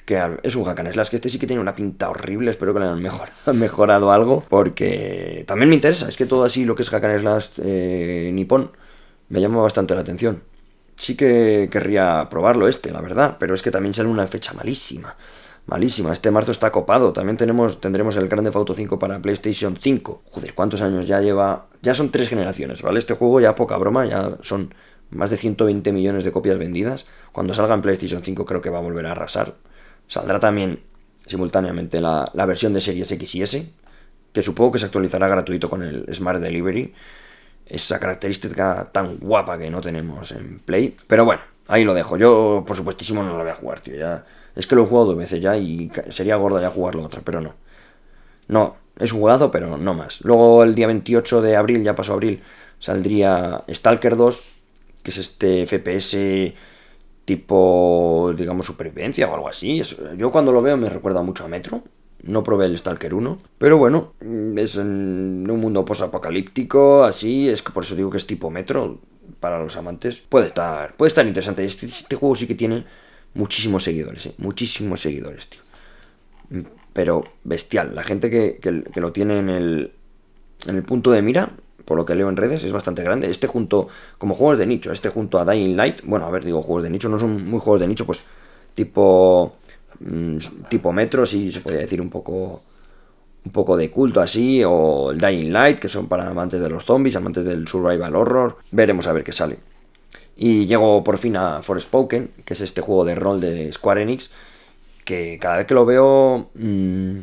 que 0.06 0.18
es 0.44 0.56
un 0.56 0.64
hack 0.64 0.80
and 0.80 0.94
slash, 0.94 1.10
que 1.10 1.18
este 1.18 1.28
sí 1.28 1.40
que 1.40 1.48
tiene 1.48 1.62
una 1.62 1.76
pinta 1.76 2.10
horrible, 2.10 2.52
espero 2.52 2.74
que 2.74 2.80
le 2.80 2.86
hayan 2.86 3.04
mejorado 3.60 4.14
algo, 4.14 4.46
porque 4.48 5.44
también 5.46 5.68
me 5.68 5.76
interesa, 5.76 6.08
es 6.08 6.16
que 6.16 6.26
todo 6.26 6.46
así 6.46 6.64
lo 6.64 6.74
que 6.74 6.84
es 6.84 6.90
hack 6.90 7.04
and 7.04 7.20
slash 7.20 7.48
eh, 7.58 8.32
nipón 8.34 8.72
me 9.28 9.42
llama 9.42 9.62
bastante 9.62 9.94
la 9.94 10.00
atención. 10.00 10.49
Sí 11.00 11.16
que 11.16 11.70
querría 11.72 12.28
probarlo 12.30 12.68
este, 12.68 12.92
la 12.92 13.02
verdad, 13.02 13.38
pero 13.40 13.56
es 13.56 13.62
que 13.62 13.72
también 13.72 13.94
sale 13.94 14.10
una 14.10 14.28
fecha 14.28 14.54
malísima. 14.54 15.16
Malísima, 15.66 16.12
este 16.12 16.30
marzo 16.30 16.52
está 16.52 16.72
copado. 16.72 17.14
También 17.14 17.38
tenemos, 17.38 17.80
tendremos 17.80 18.16
el 18.18 18.28
Grande 18.28 18.52
Auto 18.54 18.74
5 18.74 19.00
para 19.00 19.22
PlayStation 19.22 19.78
5. 19.78 20.24
Joder, 20.30 20.54
¿cuántos 20.54 20.82
años 20.82 21.08
ya 21.08 21.22
lleva? 21.22 21.68
Ya 21.82 21.94
son 21.94 22.12
tres 22.12 22.28
generaciones, 22.28 22.82
¿vale? 22.82 23.00
Este 23.00 23.14
juego 23.14 23.40
ya 23.40 23.56
poca 23.56 23.78
broma, 23.78 24.06
ya 24.06 24.38
son 24.42 24.74
más 25.10 25.30
de 25.30 25.38
120 25.38 25.92
millones 25.94 26.24
de 26.24 26.32
copias 26.32 26.58
vendidas. 26.58 27.06
Cuando 27.32 27.54
salga 27.54 27.76
en 27.76 27.82
PlayStation 27.82 28.24
5 28.24 28.46
creo 28.46 28.62
que 28.62 28.70
va 28.70 28.80
a 28.80 28.82
volver 28.82 29.06
a 29.06 29.12
arrasar. 29.12 29.56
Saldrá 30.08 30.40
también 30.40 30.82
simultáneamente 31.26 32.02
la, 32.02 32.32
versión 32.48 32.74
de 32.74 32.82
Series 32.82 33.12
X 33.12 33.36
y 33.36 33.42
S, 33.44 33.72
que 34.34 34.42
supongo 34.42 34.74
que 34.74 34.80
se 34.80 34.86
actualizará 34.86 35.28
gratuito 35.28 35.70
con 35.70 35.84
el 35.84 36.14
Smart 36.14 36.42
Delivery. 36.42 36.94
Esa 37.70 38.00
característica 38.00 38.90
tan 38.92 39.18
guapa 39.20 39.58
que 39.58 39.70
no 39.70 39.80
tenemos 39.80 40.32
en 40.32 40.60
Play. 40.60 40.96
Pero 41.08 41.24
bueno, 41.24 41.42
ahí 41.68 41.84
lo 41.84 41.94
dejo. 41.94 42.18
Yo, 42.18 42.64
por 42.66 42.76
supuestísimo, 42.76 43.24
no 43.24 43.38
lo 43.38 43.44
voy 43.44 43.52
a 43.52 43.56
jugar, 43.56 43.80
tío. 43.82 43.96
Ya, 43.96 44.26
es 44.56 44.68
que 44.68 44.76
lo 44.76 44.84
he 44.84 44.88
jugado 44.88 45.08
dos 45.08 45.18
veces 45.18 45.42
ya 45.42 45.56
y 45.56 45.92
sería 46.10 46.36
gordo 46.36 46.60
ya 46.60 46.70
jugarlo 46.70 47.04
otra, 47.04 47.22
pero 47.24 47.40
no. 47.40 47.54
No, 48.48 48.76
es 48.98 49.14
un 49.14 49.52
pero 49.52 49.78
no 49.78 49.94
más. 49.94 50.22
Luego 50.22 50.64
el 50.64 50.76
día 50.76 50.88
28 50.88 51.42
de 51.42 51.56
abril, 51.56 51.84
ya 51.84 51.96
pasó 51.96 52.14
abril, 52.14 52.42
saldría 52.80 53.64
Stalker 53.70 54.16
2, 54.16 54.44
que 55.04 55.12
es 55.12 55.18
este 55.18 55.66
FPS 55.68 56.54
tipo, 57.26 58.34
digamos, 58.36 58.66
supervivencia 58.66 59.30
o 59.30 59.36
algo 59.36 59.50
así. 59.50 59.84
yo 60.18 60.32
cuando 60.32 60.52
lo 60.52 60.64
veo 60.64 60.76
me 60.78 60.90
recuerda 60.90 61.22
mucho 61.22 61.46
a 61.46 61.48
Metro. 61.48 61.84
No 62.24 62.44
probé 62.44 62.66
el 62.66 62.78
Stalker 62.78 63.14
1, 63.14 63.40
pero 63.58 63.78
bueno, 63.78 64.14
es 64.58 64.76
en 64.76 65.48
un 65.50 65.60
mundo 65.60 65.86
post-apocalíptico, 65.86 67.04
así, 67.06 67.48
es 67.48 67.62
que 67.62 67.72
por 67.72 67.84
eso 67.84 67.96
digo 67.96 68.10
que 68.10 68.18
es 68.18 68.28
tipo 68.28 68.50
Metro, 68.50 69.00
para 69.40 69.62
los 69.64 69.76
amantes. 69.78 70.20
Puede 70.20 70.48
estar, 70.48 70.96
puede 70.96 71.10
estar 71.10 71.26
interesante. 71.26 71.64
Este, 71.64 71.86
este 71.86 72.16
juego 72.16 72.36
sí 72.36 72.48
que 72.48 72.56
tiene 72.56 72.84
muchísimos 73.34 73.84
seguidores, 73.84 74.26
¿eh? 74.28 74.34
muchísimos 74.38 75.02
seguidores, 75.02 75.48
tío. 75.48 75.62
Pero 76.94 77.24
bestial, 77.44 77.96
la 77.96 78.04
gente 78.04 78.30
que, 78.30 78.60
que 78.60 79.02
lo 79.02 79.12
tiene 79.12 79.40
en 79.40 79.50
el, 79.50 79.92
en 80.68 80.76
el 80.76 80.84
punto 80.84 81.12
de 81.12 81.22
mira 81.22 81.52
por 81.90 81.98
lo 81.98 82.06
que 82.06 82.14
leo 82.14 82.30
en 82.30 82.38
redes, 82.38 82.64
es 82.64 82.72
bastante 82.72 83.02
grande. 83.02 83.32
Este 83.32 83.48
junto, 83.48 83.88
como 84.20 84.36
juegos 84.36 84.60
de 84.60 84.68
nicho, 84.68 84.92
este 84.92 85.10
junto 85.10 85.40
a 85.40 85.46
Dying 85.52 85.76
Light, 85.76 86.02
bueno, 86.04 86.28
a 86.28 86.30
ver, 86.30 86.46
digo 86.46 86.62
juegos 86.62 86.84
de 86.84 86.92
nicho, 86.92 87.10
no 87.10 87.18
son 87.18 87.50
muy 87.50 87.60
juegos 87.60 87.82
de 87.82 87.88
nicho, 87.88 88.06
pues 88.06 88.22
tipo 88.76 89.56
mm, 90.00 90.38
tipo 90.70 90.92
Metro, 90.92 91.26
sí 91.26 91.52
se 91.52 91.62
podría 91.62 91.82
decir 91.82 92.02
un 92.02 92.10
poco 92.10 92.62
un 93.46 93.52
poco 93.52 93.78
de 93.78 93.90
culto 93.90 94.22
así, 94.22 94.64
o 94.66 95.12
el 95.12 95.20
Dying 95.20 95.52
Light, 95.52 95.80
que 95.80 95.90
son 95.90 96.08
para 96.08 96.28
amantes 96.28 96.62
de 96.62 96.70
los 96.70 96.84
zombies, 96.84 97.16
amantes 97.16 97.46
del 97.46 97.68
survival 97.68 98.16
horror. 98.16 98.58
Veremos 98.72 99.08
a 99.08 99.14
ver 99.14 99.24
qué 99.24 99.32
sale. 99.32 99.58
Y 100.36 100.66
llego 100.68 101.04
por 101.04 101.18
fin 101.18 101.36
a 101.38 101.62
Forspoken, 101.62 102.32
que 102.46 102.54
es 102.54 102.62
este 102.62 102.82
juego 102.82 103.06
de 103.06 103.16
rol 103.16 103.42
de 103.42 103.72
Square 103.74 104.04
Enix, 104.04 104.32
que 105.06 105.38
cada 105.40 105.58
vez 105.58 105.68
que 105.68 105.74
lo 105.74 105.86
veo 105.86 106.50
mm, 106.54 107.18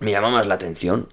me 0.00 0.10
llama 0.10 0.30
más 0.30 0.46
la 0.46 0.54
atención. 0.54 1.08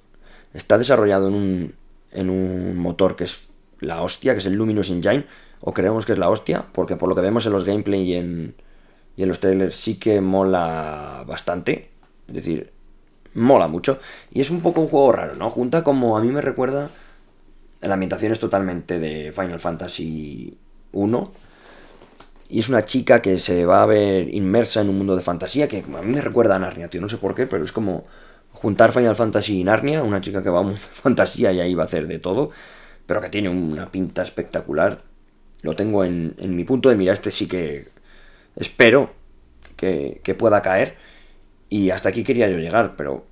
Está 0.54 0.78
desarrollado 0.78 1.28
en 1.28 1.34
un, 1.34 1.76
en 2.12 2.30
un 2.30 2.78
motor 2.78 3.16
que 3.16 3.26
es 3.26 3.48
la 3.80 4.02
hostia, 4.02 4.34
que 4.34 4.40
es 4.40 4.46
el 4.46 4.54
Luminous 4.54 4.90
Engine, 4.90 5.26
o 5.60 5.74
creemos 5.74 6.06
que 6.06 6.14
es 6.14 6.20
la 6.20 6.30
hostia, 6.30 6.66
porque 6.72 6.96
por 6.96 7.10
lo 7.10 7.16
que 7.16 7.22
vemos 7.22 7.46
en 7.46 7.54
los 7.54 7.66
gameplay 7.66 8.02
y 8.04 8.14
en, 8.16 8.56
y 9.15 9.23
en 9.23 9.30
los 9.30 9.39
trailers 9.39 9.76
sí 9.76 9.95
que 9.95 10.21
mola 10.21 11.23
bastante, 11.28 11.89
es 12.28 12.34
decir, 12.34 12.71
mola 13.34 13.67
mucho, 13.67 13.99
y 14.32 14.41
es 14.41 14.49
un 14.49 14.62
poco 14.62 14.82
un 14.82 14.88
juego 14.88 15.12
raro, 15.12 15.36
¿no? 15.36 15.49
Junta 15.49 15.84
como 15.84 16.17
a 16.17 16.21
mí 16.21 16.30
me 16.30 16.41
recuerda, 16.41 16.89
la 17.82 17.93
ambientación 17.93 18.32
es 18.32 18.39
totalmente 18.39 18.99
de 18.99 19.32
Final 19.32 19.60
Fantasy 19.60 20.58
1, 20.91 21.32
y 22.49 22.60
es 22.60 22.69
una 22.69 22.86
chica 22.86 23.21
que 23.21 23.39
se 23.39 23.65
va 23.65 23.82
a 23.82 23.86
ver 23.86 24.34
inmersa 24.34 24.82
en 24.82 24.89
un 24.89 24.97
mundo 24.97 25.15
de 25.15 25.23
fantasía 25.23 25.67
que 25.67 25.80
a 25.80 26.02
mí 26.02 26.13
me 26.13 26.21
recuerda 26.21 26.56
a 26.56 26.60
Narnia, 26.60 26.88
tío, 26.88 27.02
no 27.02 27.10
sé 27.10 27.17
por 27.17 27.34
qué, 27.34 27.47
pero 27.47 27.63
es 27.63 27.71
como 27.71 28.06
juntar 28.54 28.93
Final 28.93 29.15
Fantasy 29.15 29.60
y 29.60 29.63
Narnia, 29.63 30.04
una 30.04 30.21
chica 30.21 30.41
que 30.43 30.49
va 30.49 30.62
a 30.62 30.71
fantasía 30.73 31.52
y 31.52 31.60
ahí 31.60 31.73
va 31.73 31.84
a 31.84 31.86
hacer 31.88 32.08
de 32.08 32.19
todo, 32.19 32.52
pero 33.06 33.21
que 33.21 33.30
tiene 33.30 33.49
una 33.49 33.91
pinta 33.91 34.21
espectacular. 34.21 34.99
Lo 35.62 35.76
tengo 35.76 36.04
en, 36.04 36.36
mi 36.38 36.63
punto 36.63 36.89
de 36.89 36.95
mira, 36.95 37.13
este 37.13 37.32
sí 37.32 37.47
que 37.47 37.88
espero 38.56 39.12
que, 39.76 40.36
pueda 40.38 40.62
caer. 40.62 40.96
Y 41.70 41.89
hasta 41.89 42.10
aquí 42.10 42.24
quería 42.24 42.50
yo 42.50 42.58
llegar, 42.58 42.96
pero 42.96 43.26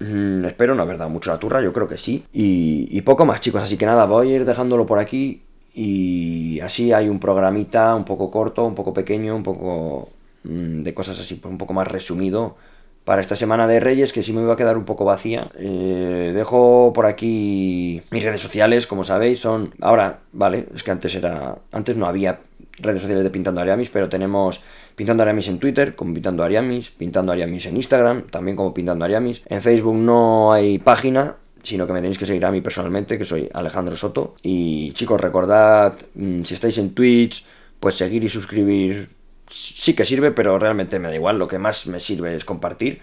mm, 0.00 0.44
espero 0.44 0.74
no 0.74 0.82
haber 0.82 0.98
dado 0.98 1.10
mucho 1.10 1.30
la 1.30 1.38
turra, 1.38 1.60
yo 1.62 1.72
creo 1.72 1.88
que 1.88 1.98
sí. 1.98 2.24
Y, 2.32 2.88
y, 2.90 3.00
poco 3.02 3.24
más, 3.24 3.40
chicos. 3.40 3.62
Así 3.62 3.76
que 3.76 3.86
nada, 3.86 4.04
voy 4.06 4.32
a 4.32 4.36
ir 4.36 4.44
dejándolo 4.44 4.86
por 4.86 4.98
aquí. 4.98 5.42
Y 5.74 6.60
así 6.60 6.92
hay 6.92 7.08
un 7.08 7.18
programita 7.18 7.94
un 7.94 8.04
poco 8.04 8.30
corto, 8.30 8.64
un 8.64 8.74
poco 8.74 8.92
pequeño, 8.92 9.34
un 9.34 9.42
poco 9.42 10.10
mm, 10.44 10.82
de 10.82 10.94
cosas 10.94 11.18
así, 11.18 11.36
pues 11.36 11.50
un 11.50 11.58
poco 11.58 11.72
más 11.72 11.88
resumido 11.88 12.56
para 13.04 13.20
esta 13.20 13.34
semana 13.36 13.66
de 13.66 13.80
Reyes, 13.80 14.12
que 14.12 14.22
sí 14.22 14.32
me 14.32 14.42
iba 14.42 14.52
a 14.52 14.56
quedar 14.56 14.76
un 14.76 14.84
poco 14.84 15.04
vacía. 15.04 15.48
Eh, 15.58 16.32
dejo 16.34 16.92
por 16.94 17.06
aquí 17.06 18.02
mis 18.10 18.22
redes 18.22 18.40
sociales, 18.40 18.86
como 18.86 19.04
sabéis, 19.04 19.40
son. 19.40 19.74
Ahora, 19.80 20.20
vale, 20.32 20.66
es 20.74 20.82
que 20.82 20.90
antes 20.90 21.14
era. 21.14 21.56
Antes 21.72 21.96
no 21.96 22.06
había 22.06 22.40
redes 22.82 23.00
sociales 23.00 23.24
de 23.24 23.30
Pintando 23.30 23.60
Ariamis, 23.60 23.90
pero 23.90 24.08
tenemos 24.08 24.62
Pintando 24.94 25.22
Ariamis 25.22 25.48
en 25.48 25.58
Twitter, 25.58 25.94
como 25.94 26.12
Pintando 26.14 26.44
Ariamis, 26.44 26.90
Pintando 26.90 27.32
Ariamis 27.32 27.66
en 27.66 27.76
Instagram, 27.76 28.24
también 28.28 28.56
como 28.56 28.74
Pintando 28.74 29.04
Ariamis. 29.04 29.42
En 29.46 29.62
Facebook 29.62 29.96
no 29.96 30.52
hay 30.52 30.78
página, 30.78 31.36
sino 31.62 31.86
que 31.86 31.92
me 31.92 32.00
tenéis 32.00 32.18
que 32.18 32.26
seguir 32.26 32.44
a 32.44 32.50
mí 32.50 32.60
personalmente, 32.60 33.18
que 33.18 33.24
soy 33.24 33.48
Alejandro 33.52 33.96
Soto. 33.96 34.34
Y 34.42 34.92
chicos, 34.92 35.20
recordad, 35.20 35.94
mm, 36.14 36.42
si 36.44 36.54
estáis 36.54 36.76
en 36.78 36.94
Twitch, 36.94 37.46
pues 37.80 37.94
seguir 37.94 38.24
y 38.24 38.28
suscribir 38.28 39.08
sí 39.52 39.94
que 39.94 40.04
sirve, 40.04 40.30
pero 40.30 40.58
realmente 40.58 40.98
me 40.98 41.08
da 41.08 41.14
igual. 41.14 41.38
Lo 41.38 41.48
que 41.48 41.58
más 41.58 41.86
me 41.86 42.00
sirve 42.00 42.36
es 42.36 42.44
compartir. 42.44 43.00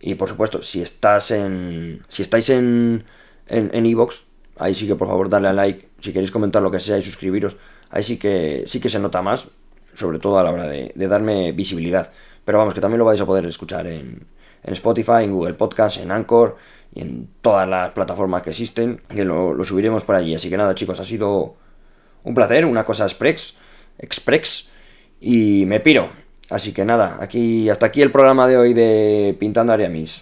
Y 0.00 0.14
por 0.14 0.28
supuesto, 0.28 0.62
si 0.62 0.82
estás 0.82 1.30
en. 1.30 2.02
Si 2.08 2.22
estáis 2.22 2.50
en. 2.50 3.04
En 3.46 3.84
Evox, 3.84 4.24
ahí 4.58 4.76
sí 4.76 4.86
que 4.86 4.94
por 4.94 5.08
favor 5.08 5.28
darle 5.28 5.48
a 5.48 5.52
like. 5.52 5.88
Si 6.00 6.12
queréis 6.12 6.30
comentar 6.30 6.62
lo 6.62 6.70
que 6.70 6.78
sea 6.78 6.96
y 6.98 7.02
suscribiros, 7.02 7.56
ahí 7.90 8.02
sí 8.02 8.18
que 8.18 8.64
sí 8.66 8.80
que 8.80 8.88
se 8.88 8.98
nota 8.98 9.22
más. 9.22 9.48
Sobre 9.94 10.18
todo 10.18 10.38
a 10.38 10.44
la 10.44 10.52
hora 10.52 10.66
de, 10.66 10.92
darme 10.94 11.52
visibilidad. 11.52 12.10
Pero 12.44 12.58
vamos, 12.58 12.74
que 12.74 12.80
también 12.80 13.00
lo 13.00 13.04
vais 13.04 13.20
a 13.20 13.26
poder 13.26 13.44
escuchar 13.46 13.86
en, 13.86 14.26
Spotify, 14.62 15.24
en 15.24 15.32
Google 15.32 15.54
Podcast, 15.54 15.98
en 15.98 16.12
Anchor 16.12 16.56
y 16.94 17.00
en 17.00 17.28
todas 17.42 17.68
las 17.68 17.90
plataformas 17.90 18.42
que 18.42 18.50
existen. 18.50 19.02
Que 19.08 19.24
lo, 19.24 19.52
lo 19.52 19.64
subiremos 19.64 20.04
por 20.04 20.14
allí. 20.14 20.34
Así 20.34 20.48
que 20.48 20.56
nada, 20.56 20.74
chicos, 20.74 21.00
ha 21.00 21.04
sido 21.04 21.56
un 22.24 22.34
placer, 22.34 22.64
una 22.64 22.84
cosa 22.84 23.04
express. 23.04 23.58
Express 23.98 24.70
y 25.20 25.64
me 25.66 25.80
piro. 25.80 26.08
Así 26.50 26.72
que 26.72 26.84
nada, 26.84 27.18
aquí 27.20 27.68
hasta 27.70 27.86
aquí 27.86 28.02
el 28.02 28.10
programa 28.10 28.48
de 28.48 28.58
hoy 28.58 28.74
de 28.74 29.36
Pintando 29.38 29.72
Ariamis. 29.72 30.18